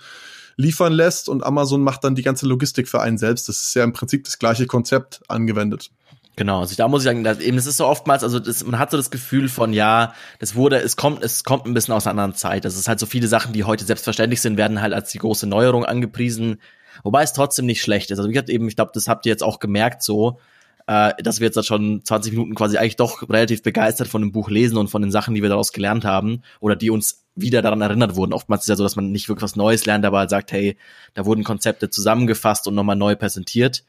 [0.56, 3.48] liefern lässt und Amazon macht dann die ganze Logistik für einen selbst.
[3.48, 5.90] Das ist ja im Prinzip das gleiche Konzept angewendet.
[6.36, 8.78] Genau, also da muss ich sagen, dass eben es ist so oftmals, also das, man
[8.78, 12.06] hat so das Gefühl von ja, das wurde, es kommt, es kommt ein bisschen aus
[12.06, 12.64] einer anderen Zeit.
[12.64, 15.46] Das ist halt so viele Sachen, die heute selbstverständlich sind, werden halt als die große
[15.46, 16.60] Neuerung angepriesen,
[17.04, 18.18] wobei es trotzdem nicht schlecht ist.
[18.18, 20.40] Also wie gesagt, eben, ich glaube, das habt ihr jetzt auch gemerkt, so,
[20.86, 24.50] äh, dass wir jetzt schon 20 Minuten quasi eigentlich doch relativ begeistert von dem Buch
[24.50, 27.80] lesen und von den Sachen, die wir daraus gelernt haben oder die uns wieder daran
[27.80, 28.32] erinnert wurden.
[28.32, 30.76] Oftmals ist ja so, dass man nicht wirklich was Neues lernt, aber halt sagt, hey,
[31.14, 33.84] da wurden Konzepte zusammengefasst und nochmal neu präsentiert.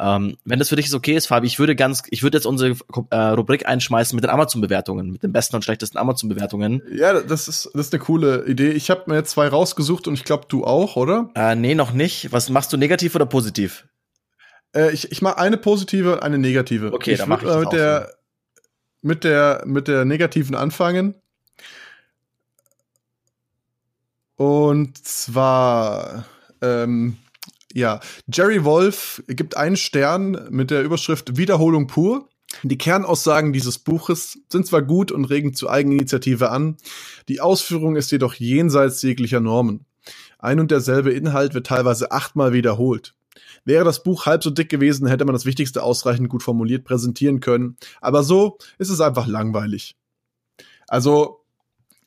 [0.00, 2.74] Ähm, wenn das für dich okay ist, Fabi, ich würde ganz, ich würde jetzt unsere
[3.10, 6.82] äh, Rubrik einschmeißen mit den Amazon-Bewertungen, mit den besten und schlechtesten Amazon-Bewertungen.
[6.90, 8.70] Ja, das ist, das ist eine coole Idee.
[8.70, 11.30] Ich habe mir jetzt zwei rausgesucht und ich glaube, du auch, oder?
[11.34, 12.32] Äh, nee, noch nicht.
[12.32, 13.86] Was machst du negativ oder positiv?
[14.74, 16.92] Äh, ich ich mache eine positive und eine negative.
[16.92, 18.12] Okay, ich dann mach ich das äh, mit der, so.
[19.02, 21.14] mit der mit der negativen anfangen.
[24.36, 26.24] Und zwar
[26.62, 27.18] ähm,
[27.74, 28.00] ja,
[28.32, 32.28] Jerry Wolf gibt einen Stern mit der Überschrift Wiederholung pur.
[32.64, 36.76] Die Kernaussagen dieses Buches sind zwar gut und regen zu Eigeninitiative an,
[37.28, 39.86] die Ausführung ist jedoch jenseits jeglicher Normen.
[40.38, 43.14] Ein und derselbe Inhalt wird teilweise achtmal wiederholt.
[43.64, 47.40] Wäre das Buch halb so dick gewesen, hätte man das Wichtigste ausreichend gut formuliert präsentieren
[47.40, 49.96] können, aber so ist es einfach langweilig.
[50.88, 51.39] Also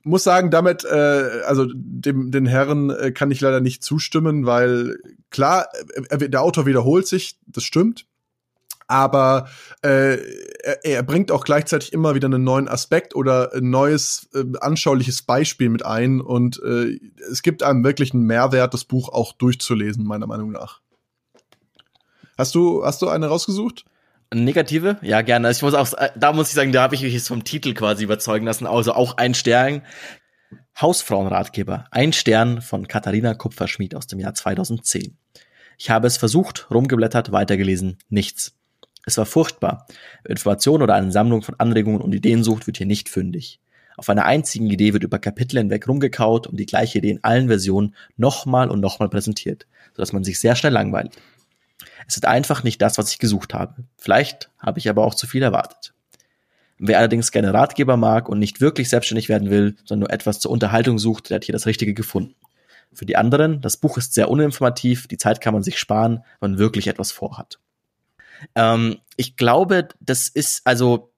[0.03, 4.97] muss sagen, damit, äh, also dem, den Herren äh, kann ich leider nicht zustimmen, weil
[5.29, 5.67] klar,
[6.09, 8.05] äh, der Autor wiederholt sich, das stimmt.
[8.87, 9.47] Aber
[9.81, 10.17] äh,
[10.61, 15.21] er, er bringt auch gleichzeitig immer wieder einen neuen Aspekt oder ein neues, äh, anschauliches
[15.21, 16.19] Beispiel mit ein.
[16.19, 16.99] Und äh,
[17.31, 20.81] es gibt einem wirklich einen Mehrwert, das Buch auch durchzulesen, meiner Meinung nach.
[22.37, 23.85] Hast du, hast du eine rausgesucht?
[24.33, 24.97] Negative?
[25.01, 25.51] Ja, gerne.
[25.51, 28.03] Ich muss auch, da muss ich sagen, da habe ich mich jetzt vom Titel quasi
[28.03, 28.65] überzeugen lassen.
[28.65, 29.83] Also auch ein Stern.
[30.79, 31.85] Hausfrauenratgeber.
[31.91, 35.17] Ein Stern von Katharina Kupferschmied aus dem Jahr 2010.
[35.77, 38.57] Ich habe es versucht, rumgeblättert, weitergelesen, nichts.
[39.05, 39.85] Es war furchtbar.
[40.23, 43.59] Wer Informationen oder eine Sammlung von Anregungen und Ideen sucht, wird hier nicht fündig.
[43.97, 47.47] Auf einer einzigen Idee wird über Kapitel hinweg rumgekaut und die gleiche Idee in allen
[47.47, 51.15] Versionen nochmal und nochmal präsentiert, sodass man sich sehr schnell langweilt.
[52.07, 53.83] Es ist einfach nicht das, was ich gesucht habe.
[53.97, 55.93] Vielleicht habe ich aber auch zu viel erwartet.
[56.79, 60.51] Wer allerdings gerne Ratgeber mag und nicht wirklich selbstständig werden will, sondern nur etwas zur
[60.51, 62.35] Unterhaltung sucht, der hat hier das Richtige gefunden.
[62.93, 66.51] Für die anderen, das Buch ist sehr uninformativ, die Zeit kann man sich sparen, wenn
[66.51, 67.59] man wirklich etwas vorhat.
[68.55, 71.12] Ähm, ich glaube, das ist, also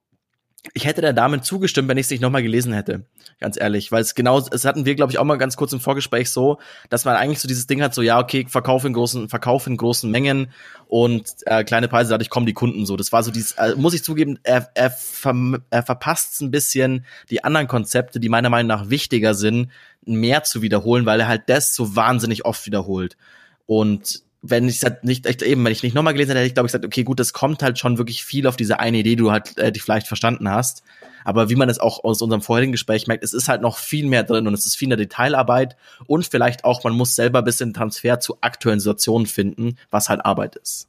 [0.74, 3.06] ich hätte der Dame zugestimmt, wenn ich es nicht nochmal gelesen hätte.
[3.40, 3.92] Ganz ehrlich.
[3.92, 6.60] Weil es genau, es hatten wir, glaube ich, auch mal ganz kurz im Vorgespräch so,
[6.90, 9.78] dass man eigentlich so dieses Ding hat, so, ja, okay, Verkauf in großen, Verkauf in
[9.78, 10.52] großen Mengen
[10.88, 12.98] und äh, kleine Preise, dadurch kommen die Kunden so.
[12.98, 17.06] Das war so dieses, äh, muss ich zugeben, er, er, ver, er verpasst ein bisschen
[17.30, 19.70] die anderen Konzepte, die meiner Meinung nach wichtiger sind,
[20.06, 23.18] mehr zu wiederholen, weil er halt das so wahnsinnig oft wiederholt.
[23.66, 26.54] Und wenn ich halt nicht echt eben, wenn ich nicht nochmal gelesen hätte, hätte ich
[26.54, 29.12] glaube ich gesagt, okay, gut, das kommt halt schon wirklich viel auf diese eine Idee,
[29.12, 30.84] die du halt äh, die vielleicht verstanden hast.
[31.24, 34.06] Aber wie man es auch aus unserem vorherigen Gespräch merkt, es ist halt noch viel
[34.06, 37.46] mehr drin und es ist viel mehr Detailarbeit und vielleicht auch, man muss selber ein
[37.46, 40.88] bisschen Transfer zu aktuellen Situationen finden, was halt Arbeit ist.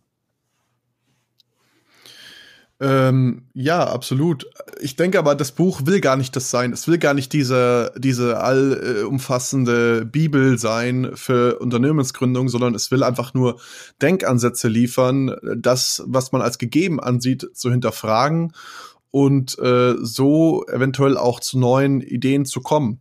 [2.78, 4.46] Ähm, ja, absolut.
[4.80, 6.72] Ich denke aber, das Buch will gar nicht das sein.
[6.72, 13.32] Es will gar nicht diese, diese allumfassende Bibel sein für Unternehmensgründung, sondern es will einfach
[13.32, 13.58] nur
[14.02, 18.52] Denkansätze liefern, das, was man als gegeben ansieht, zu hinterfragen
[19.10, 23.00] und äh, so eventuell auch zu neuen Ideen zu kommen.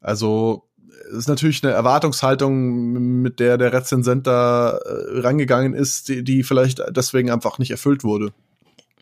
[0.00, 0.64] Also
[1.10, 6.42] es ist natürlich eine Erwartungshaltung, mit der der Rezensent da äh, rangegangen ist, die, die
[6.42, 8.32] vielleicht deswegen einfach nicht erfüllt wurde.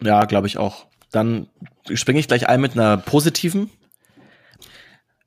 [0.01, 0.87] Ja, glaube ich auch.
[1.11, 1.49] Dann
[1.93, 3.71] springe ich gleich ein mit einer positiven.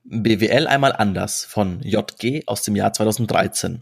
[0.05, 3.79] BWL einmal anders von JG aus dem Jahr 2013.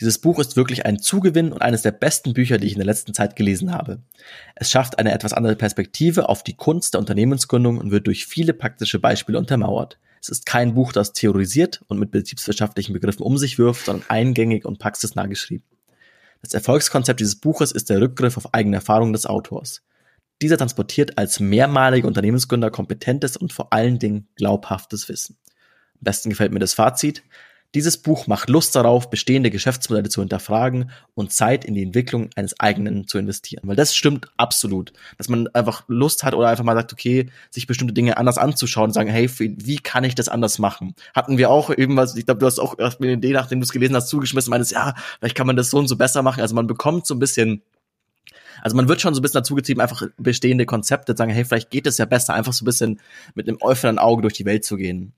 [0.00, 2.86] Dieses Buch ist wirklich ein Zugewinn und eines der besten Bücher, die ich in der
[2.86, 4.00] letzten Zeit gelesen habe.
[4.54, 8.54] Es schafft eine etwas andere Perspektive auf die Kunst der Unternehmensgründung und wird durch viele
[8.54, 9.98] praktische Beispiele untermauert.
[10.20, 14.64] Es ist kein Buch, das theorisiert und mit betriebswirtschaftlichen Begriffen um sich wirft, sondern eingängig
[14.64, 15.64] und praxisnah geschrieben.
[16.42, 19.82] Das Erfolgskonzept dieses Buches ist der Rückgriff auf eigene Erfahrungen des Autors.
[20.42, 25.38] Dieser transportiert als mehrmaliger Unternehmensgründer kompetentes und vor allen Dingen glaubhaftes Wissen.
[25.94, 27.22] Am besten gefällt mir das Fazit.
[27.76, 32.58] Dieses Buch macht Lust darauf, bestehende Geschäftsmodelle zu hinterfragen und Zeit in die Entwicklung eines
[32.58, 33.62] eigenen zu investieren.
[33.64, 34.92] Weil das stimmt absolut.
[35.16, 38.86] Dass man einfach Lust hat oder einfach mal sagt, okay, sich bestimmte Dinge anders anzuschauen
[38.86, 40.96] und sagen, hey, wie kann ich das anders machen?
[41.14, 43.60] Hatten wir auch eben was, ich glaube, du hast auch erst mir eine Idee, nachdem
[43.60, 46.22] du es gelesen hast, zugeschmissen, meinst, ja, vielleicht kann man das so und so besser
[46.22, 46.40] machen.
[46.40, 47.62] Also man bekommt so ein bisschen
[48.62, 51.44] also man wird schon so ein bisschen dazu getrieben, einfach bestehende Konzepte zu sagen, hey,
[51.44, 53.00] vielleicht geht es ja besser, einfach so ein bisschen
[53.34, 55.12] mit einem offenen Auge durch die Welt zu gehen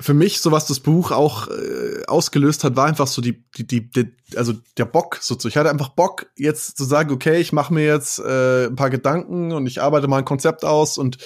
[0.00, 3.66] für mich, so was das Buch auch äh, ausgelöst hat, war einfach so die, die,
[3.66, 5.48] die, die also der Bock so zu.
[5.48, 8.90] Ich hatte einfach Bock, jetzt zu sagen, okay, ich mache mir jetzt äh, ein paar
[8.90, 11.18] Gedanken und ich arbeite mal ein Konzept aus und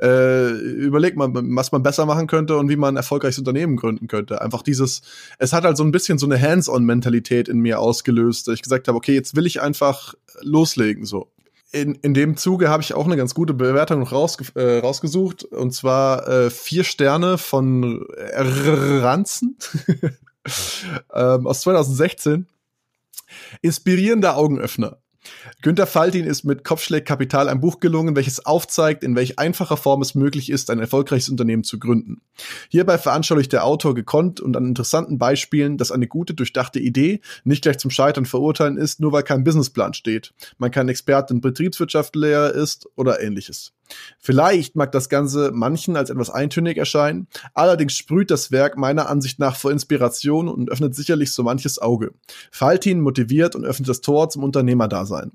[0.00, 4.06] äh, überleg mal, was man besser machen könnte und wie man ein erfolgreiches Unternehmen gründen
[4.06, 4.40] könnte.
[4.40, 5.02] Einfach dieses,
[5.38, 8.88] es hat halt so ein bisschen so eine Hands-on-Mentalität in mir ausgelöst, dass ich gesagt
[8.88, 11.28] habe, okay, jetzt will ich einfach loslegen so
[11.72, 15.44] in, in dem Zuge habe ich auch eine ganz gute Bewertung noch rausge äh, rausgesucht.
[15.44, 19.56] Und zwar äh, vier Sterne von Ranzen
[21.14, 22.46] ähm, aus 2016.
[23.62, 24.98] Inspirierender Augenöffner.
[25.60, 30.02] Günter Faltin ist mit Kopfschläg Kapital ein Buch gelungen, welches aufzeigt, in welch einfacher Form
[30.02, 32.22] es möglich ist, ein erfolgreiches Unternehmen zu gründen.
[32.68, 37.62] Hierbei veranschaulicht der Autor gekonnt und an interessanten Beispielen, dass eine gute, durchdachte Idee nicht
[37.62, 42.52] gleich zum Scheitern verurteilen ist, nur weil kein Businessplan steht, man kein Experte in Betriebswirtschaftslehrer
[42.52, 43.72] ist oder ähnliches.
[44.18, 49.38] Vielleicht mag das Ganze manchen als etwas eintönig erscheinen, allerdings sprüht das Werk meiner Ansicht
[49.38, 52.12] nach vor Inspiration und öffnet sicherlich so manches Auge.
[52.50, 55.32] Faltin motiviert und öffnet das Tor zum Unternehmerdasein.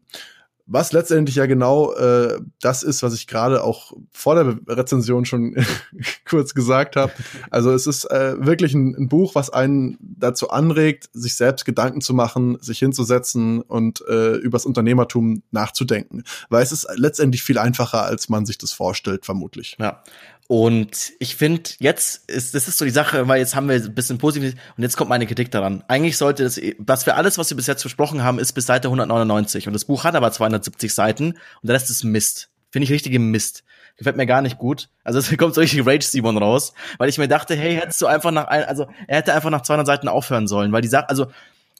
[0.69, 5.55] Was letztendlich ja genau äh, das ist, was ich gerade auch vor der Rezension schon
[6.29, 7.13] kurz gesagt habe.
[7.49, 12.01] Also es ist äh, wirklich ein, ein, Buch, was einen dazu anregt, sich selbst Gedanken
[12.01, 16.23] zu machen, sich hinzusetzen und äh, übers Unternehmertum nachzudenken.
[16.49, 19.77] Weil es ist letztendlich viel einfacher, als man sich das vorstellt, vermutlich.
[19.79, 20.03] Ja.
[20.47, 23.93] Und ich finde, jetzt ist, das ist so die Sache, weil jetzt haben wir ein
[23.93, 25.83] bisschen positiv und jetzt kommt meine Kritik daran.
[25.89, 28.87] Eigentlich sollte das, was wir alles, was wir bis jetzt besprochen haben, ist bis Seite
[28.87, 32.49] 199 und das Buch hat aber 270 Seiten und der Rest ist Mist.
[32.71, 33.65] Finde ich richtige Mist.
[33.97, 34.89] Gefällt mir gar nicht gut.
[35.03, 38.05] Also es kommt so richtig Rage Simon raus, weil ich mir dachte, hey, hättest du
[38.05, 41.09] einfach nach, ein, also er hätte einfach nach 200 Seiten aufhören sollen, weil die Sache,
[41.09, 41.27] also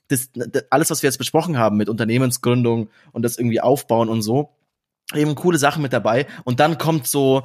[0.09, 4.23] das, das, alles, was wir jetzt besprochen haben mit Unternehmensgründung und das irgendwie aufbauen und
[4.23, 4.57] so,
[5.13, 6.27] eben coole Sachen mit dabei.
[6.43, 7.43] Und dann kommt so,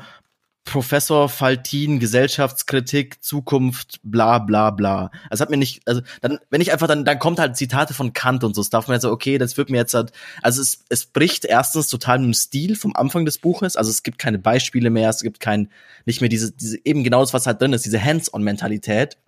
[0.65, 5.11] Professor Faltin, Gesellschaftskritik, Zukunft, bla bla bla.
[5.29, 8.13] Also hat mir nicht, also dann, wenn ich einfach dann, dann kommt halt Zitate von
[8.13, 10.63] Kant und so, das darf man jetzt so, okay, das wird mir jetzt halt, also
[10.63, 14.19] es, es bricht erstens total mit dem Stil vom Anfang des Buches, also es gibt
[14.19, 15.69] keine Beispiele mehr, es gibt kein,
[16.07, 19.19] nicht mehr diese, diese eben genau das, was halt drin ist, diese Hands-on-Mentalität,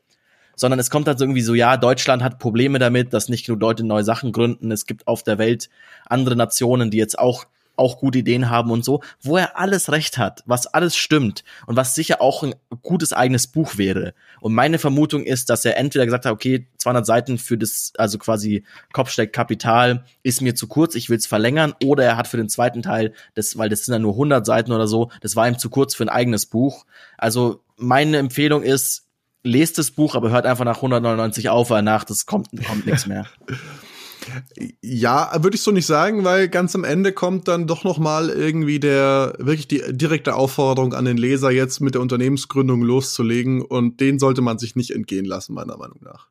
[0.55, 3.61] sondern es kommt halt so irgendwie so, ja, Deutschland hat Probleme damit, dass nicht genug
[3.61, 5.68] Leute neue Sachen gründen, es gibt auf der Welt
[6.07, 7.47] andere Nationen, die jetzt auch
[7.77, 11.77] auch gute Ideen haben und so, wo er alles recht hat, was alles stimmt und
[11.77, 14.14] was sicher auch ein gutes eigenes Buch wäre.
[14.41, 18.18] Und meine Vermutung ist, dass er entweder gesagt hat, okay, 200 Seiten für das, also
[18.18, 22.49] quasi Kopfsteckkapital ist mir zu kurz, ich will es verlängern, oder er hat für den
[22.49, 25.59] zweiten Teil, das, weil das sind dann nur 100 Seiten oder so, das war ihm
[25.59, 26.85] zu kurz für ein eigenes Buch.
[27.18, 29.07] Also meine Empfehlung ist,
[29.43, 33.07] lest das Buch, aber hört einfach nach 199 auf, weil nach das kommt, kommt nichts
[33.07, 33.27] mehr.
[34.83, 38.31] Ja, würde ich so nicht sagen, weil ganz am Ende kommt dann doch noch mal
[38.31, 43.62] irgendwie der wirklich die direkte Aufforderung an den Leser jetzt mit der Unternehmensgründung loszulegen.
[43.62, 46.29] Und den sollte man sich nicht entgehen lassen meiner Meinung nach.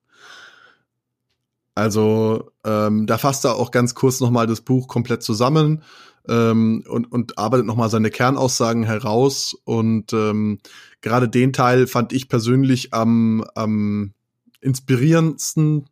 [1.76, 5.84] Also ähm, da fasst er auch ganz kurz noch mal das Buch komplett zusammen
[6.28, 9.58] ähm, und, und arbeitet noch mal seine Kernaussagen heraus.
[9.64, 10.60] Und ähm,
[11.02, 14.14] gerade den Teil fand ich persönlich am, am
[14.62, 15.86] inspirierendsten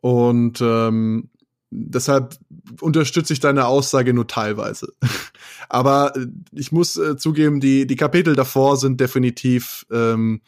[0.00, 1.30] und ähm,
[1.70, 2.36] deshalb
[2.80, 4.92] unterstütze ich deine Aussage nur teilweise.
[5.68, 10.40] Aber äh, ich muss äh, zugeben, die, die Kapitel davor sind definitiv ähm,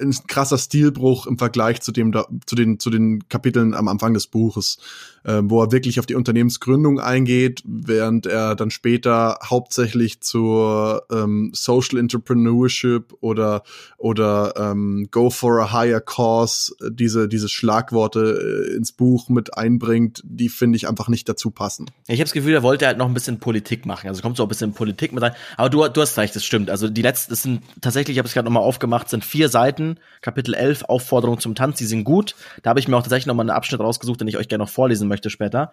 [0.00, 4.14] ein krasser Stilbruch im Vergleich zu dem da, zu den zu den Kapiteln am Anfang
[4.14, 4.78] des Buches,
[5.24, 11.50] äh, wo er wirklich auf die Unternehmensgründung eingeht, während er dann später hauptsächlich zur ähm,
[11.54, 13.62] Social Entrepreneurship oder
[13.98, 19.56] oder ähm, Go for a Higher Cause äh, diese diese Schlagworte äh, ins Buch mit
[19.56, 21.86] einbringt, die finde ich einfach nicht dazu passen.
[22.06, 24.42] Ich habe das Gefühl, er wollte halt noch ein bisschen Politik machen, also kommt so
[24.42, 25.32] ein bisschen Politik mit rein.
[25.56, 26.70] Aber du du hast recht, das stimmt.
[26.70, 29.48] Also die letzten, das sind tatsächlich, ich habe es gerade noch mal aufgemacht, sind vier
[29.48, 32.34] Seiten Seiten, Kapitel 11, Aufforderung zum Tanz, die sind gut.
[32.62, 34.64] Da habe ich mir auch tatsächlich noch mal einen Abschnitt rausgesucht, den ich euch gerne
[34.64, 35.72] noch vorlesen möchte später.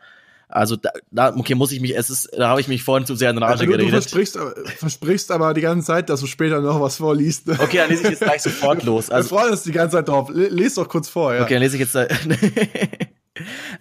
[0.51, 3.15] Also da, da okay, muss ich mich, es ist, da habe ich mich vorhin zu
[3.15, 3.85] sehr in Rage also, geredet.
[3.85, 4.39] Du versprichst,
[4.77, 7.49] versprichst aber die ganze Zeit, dass du später noch was vorliest.
[7.49, 9.11] Okay, dann lese ich jetzt gleich sofort los.
[9.11, 10.31] Also, Wir freuen uns die ganze Zeit drauf.
[10.33, 11.43] Lies doch kurz vor, ja.
[11.43, 11.95] Okay, dann lese ich jetzt.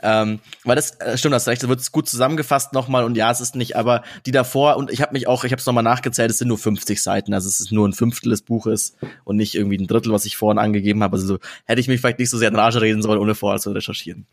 [0.03, 3.41] ähm, weil das äh, stimmt, das recht, das wird gut zusammengefasst nochmal und ja, es
[3.41, 6.31] ist nicht, aber die davor und ich habe mich auch, ich habe es nochmal nachgezählt,
[6.31, 8.95] es sind nur 50 Seiten, also es ist nur ein Fünftel des Buches
[9.25, 11.17] und nicht irgendwie ein Drittel, was ich vorhin angegeben habe.
[11.17, 13.61] Also so, hätte ich mich vielleicht nicht so sehr in Rage reden sollen, ohne vorher
[13.61, 14.27] zu recherchieren.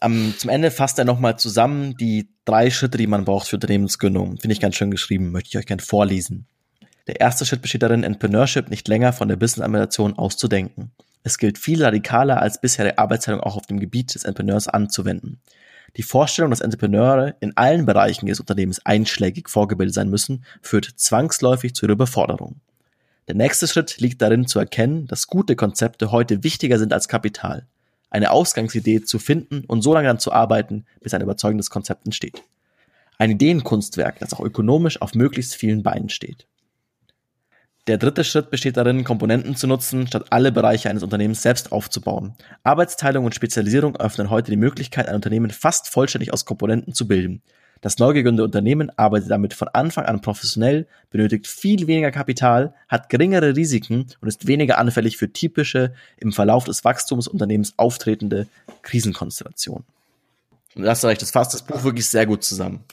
[0.00, 4.38] Ähm, zum Ende fasst er nochmal zusammen die drei Schritte, die man braucht für Unternehmensgründung.
[4.38, 6.46] Finde ich ganz schön geschrieben, möchte ich euch gerne vorlesen.
[7.06, 10.92] Der erste Schritt besteht darin, Entrepreneurship nicht länger von der Business-Administration auszudenken.
[11.28, 15.42] Es gilt viel radikaler als bisher die Arbeitsteilung auch auf dem Gebiet des Entrepreneurs anzuwenden.
[15.98, 21.74] Die Vorstellung, dass Entrepreneure in allen Bereichen des Unternehmens einschlägig vorgebildet sein müssen, führt zwangsläufig
[21.74, 22.62] zu ihrer Überforderung.
[23.26, 27.66] Der nächste Schritt liegt darin zu erkennen, dass gute Konzepte heute wichtiger sind als Kapital.
[28.08, 32.42] Eine Ausgangsidee zu finden und so lange dann zu arbeiten, bis ein überzeugendes Konzept entsteht.
[33.18, 36.46] Ein Ideenkunstwerk, das auch ökonomisch auf möglichst vielen Beinen steht.
[37.88, 42.34] Der dritte Schritt besteht darin, Komponenten zu nutzen, statt alle Bereiche eines Unternehmens selbst aufzubauen.
[42.62, 47.40] Arbeitsteilung und Spezialisierung öffnen heute die Möglichkeit, ein Unternehmen fast vollständig aus Komponenten zu bilden.
[47.80, 53.08] Das neu gegründete Unternehmen arbeitet damit von Anfang an professionell, benötigt viel weniger Kapital, hat
[53.08, 58.48] geringere Risiken und ist weniger anfällig für typische, im Verlauf des Wachstums Unternehmens auftretende
[58.82, 59.86] Krisenkonstellationen.
[60.74, 62.84] Und das reicht, das fasst das Buch wirklich sehr gut zusammen.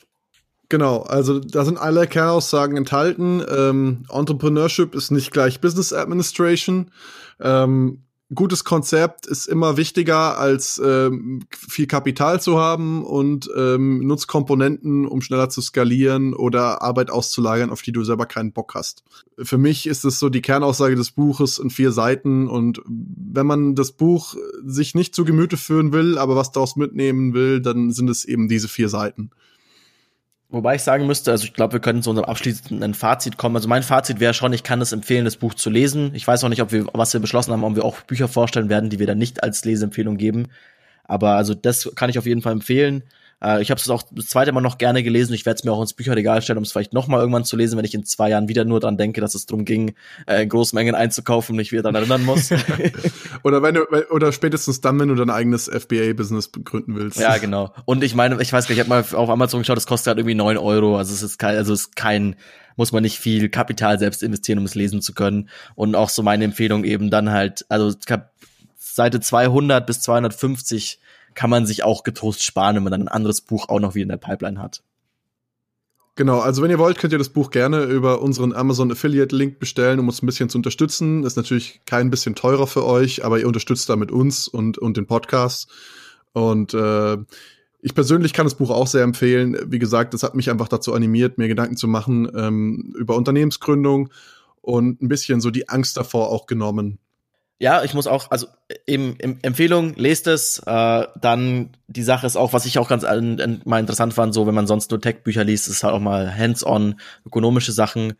[0.70, 3.44] Genau, also da sind alle Kernaussagen enthalten.
[3.48, 6.92] Ähm, Entrepreneurship ist nicht gleich Business Administration.
[7.40, 14.28] Ähm, gutes Konzept ist immer wichtiger als ähm, viel Kapital zu haben und ähm, nutzt
[14.28, 19.04] Komponenten, um schneller zu skalieren oder Arbeit auszulagern, auf die du selber keinen Bock hast.
[19.38, 23.76] Für mich ist es so die Kernaussage des Buches in vier Seiten und wenn man
[23.76, 24.36] das Buch
[24.66, 28.48] sich nicht zu Gemüte führen will, aber was daraus mitnehmen will, dann sind es eben
[28.48, 29.30] diese vier Seiten.
[30.50, 33.56] Wobei ich sagen müsste, also ich glaube, wir können zu unserem abschließenden Fazit kommen.
[33.56, 36.12] Also mein Fazit wäre schon, ich kann es empfehlen, das Buch zu lesen.
[36.14, 38.70] Ich weiß auch nicht, ob wir, was wir beschlossen haben, ob wir auch Bücher vorstellen
[38.70, 40.48] werden, die wir dann nicht als Leseempfehlung geben.
[41.04, 43.04] Aber also das kann ich auf jeden Fall empfehlen.
[43.46, 45.34] Äh, ich habe es auch das zweite Mal noch gerne gelesen.
[45.34, 47.56] Ich werde es mir auch ins Bücherregal stellen, um es vielleicht noch mal irgendwann zu
[47.56, 50.46] lesen, wenn ich in zwei Jahren wieder nur dran denke, dass es darum ging, äh,
[50.46, 52.50] Großmengen einzukaufen und mich wieder daran erinnern muss.
[53.44, 57.20] oder wenn du, oder spätestens dann, wenn du dein eigenes FBA-Business gründen willst.
[57.20, 57.72] Ja, genau.
[57.86, 60.08] Und ich meine, ich weiß gar nicht, ich habe mal auf Amazon geschaut, das kostet
[60.08, 60.98] halt irgendwie neun Euro.
[60.98, 62.36] Also es ist kein, also es ist kein,
[62.76, 65.50] muss man nicht viel Kapital selbst investieren, um es lesen zu können.
[65.76, 67.94] Und auch so meine Empfehlung eben dann halt, also
[68.78, 71.00] Seite 200 bis 250
[71.36, 74.04] kann man sich auch getrost sparen, wenn man dann ein anderes Buch auch noch wieder
[74.04, 74.82] in der Pipeline hat.
[76.18, 79.60] Genau, also wenn ihr wollt, könnt ihr das Buch gerne über unseren Amazon Affiliate Link
[79.60, 81.26] bestellen, um uns ein bisschen zu unterstützen.
[81.26, 85.08] Ist natürlich kein bisschen teurer für euch, aber ihr unterstützt damit uns und, und den
[85.08, 85.70] Podcast.
[86.32, 87.18] Und äh,
[87.82, 89.58] ich persönlich kann das Buch auch sehr empfehlen.
[89.68, 94.10] Wie gesagt, das hat mich einfach dazu animiert, mir Gedanken zu machen ähm, über Unternehmensgründung
[94.62, 96.98] und ein bisschen so die Angst davor auch genommen.
[97.60, 98.48] Ja, ich muss auch, also
[98.86, 100.60] eben Empfehlung, lest es.
[100.66, 104.56] Äh, dann die Sache ist auch, was ich auch ganz mal interessant fand, so wenn
[104.56, 108.14] man sonst nur Tech-Bücher liest, ist halt auch mal hands-on ökonomische Sachen.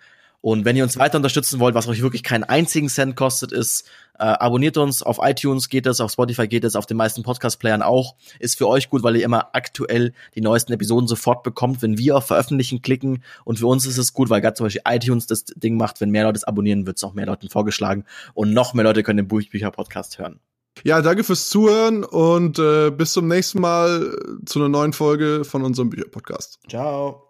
[0.46, 3.90] Und wenn ihr uns weiter unterstützen wollt, was euch wirklich keinen einzigen Cent kostet, ist,
[4.20, 5.02] äh, abonniert uns.
[5.02, 8.16] Auf iTunes geht es, auf Spotify geht es, auf den meisten Podcast-Playern auch.
[8.40, 12.16] Ist für euch gut, weil ihr immer aktuell die neuesten Episoden sofort bekommt, wenn wir
[12.16, 13.24] auf Veröffentlichen klicken.
[13.44, 16.12] Und für uns ist es gut, weil gerade zum Beispiel iTunes das Ding macht, wenn
[16.12, 18.06] mehr Leute es abonnieren, wird es auch mehr Leuten vorgeschlagen.
[18.36, 20.40] Und noch mehr Leute können den Buchbücher-Podcast hören.
[20.84, 24.16] Ja, danke fürs Zuhören und äh, bis zum nächsten Mal
[24.46, 26.60] zu einer neuen Folge von unserem Bücher-Podcast.
[26.70, 27.25] Ciao.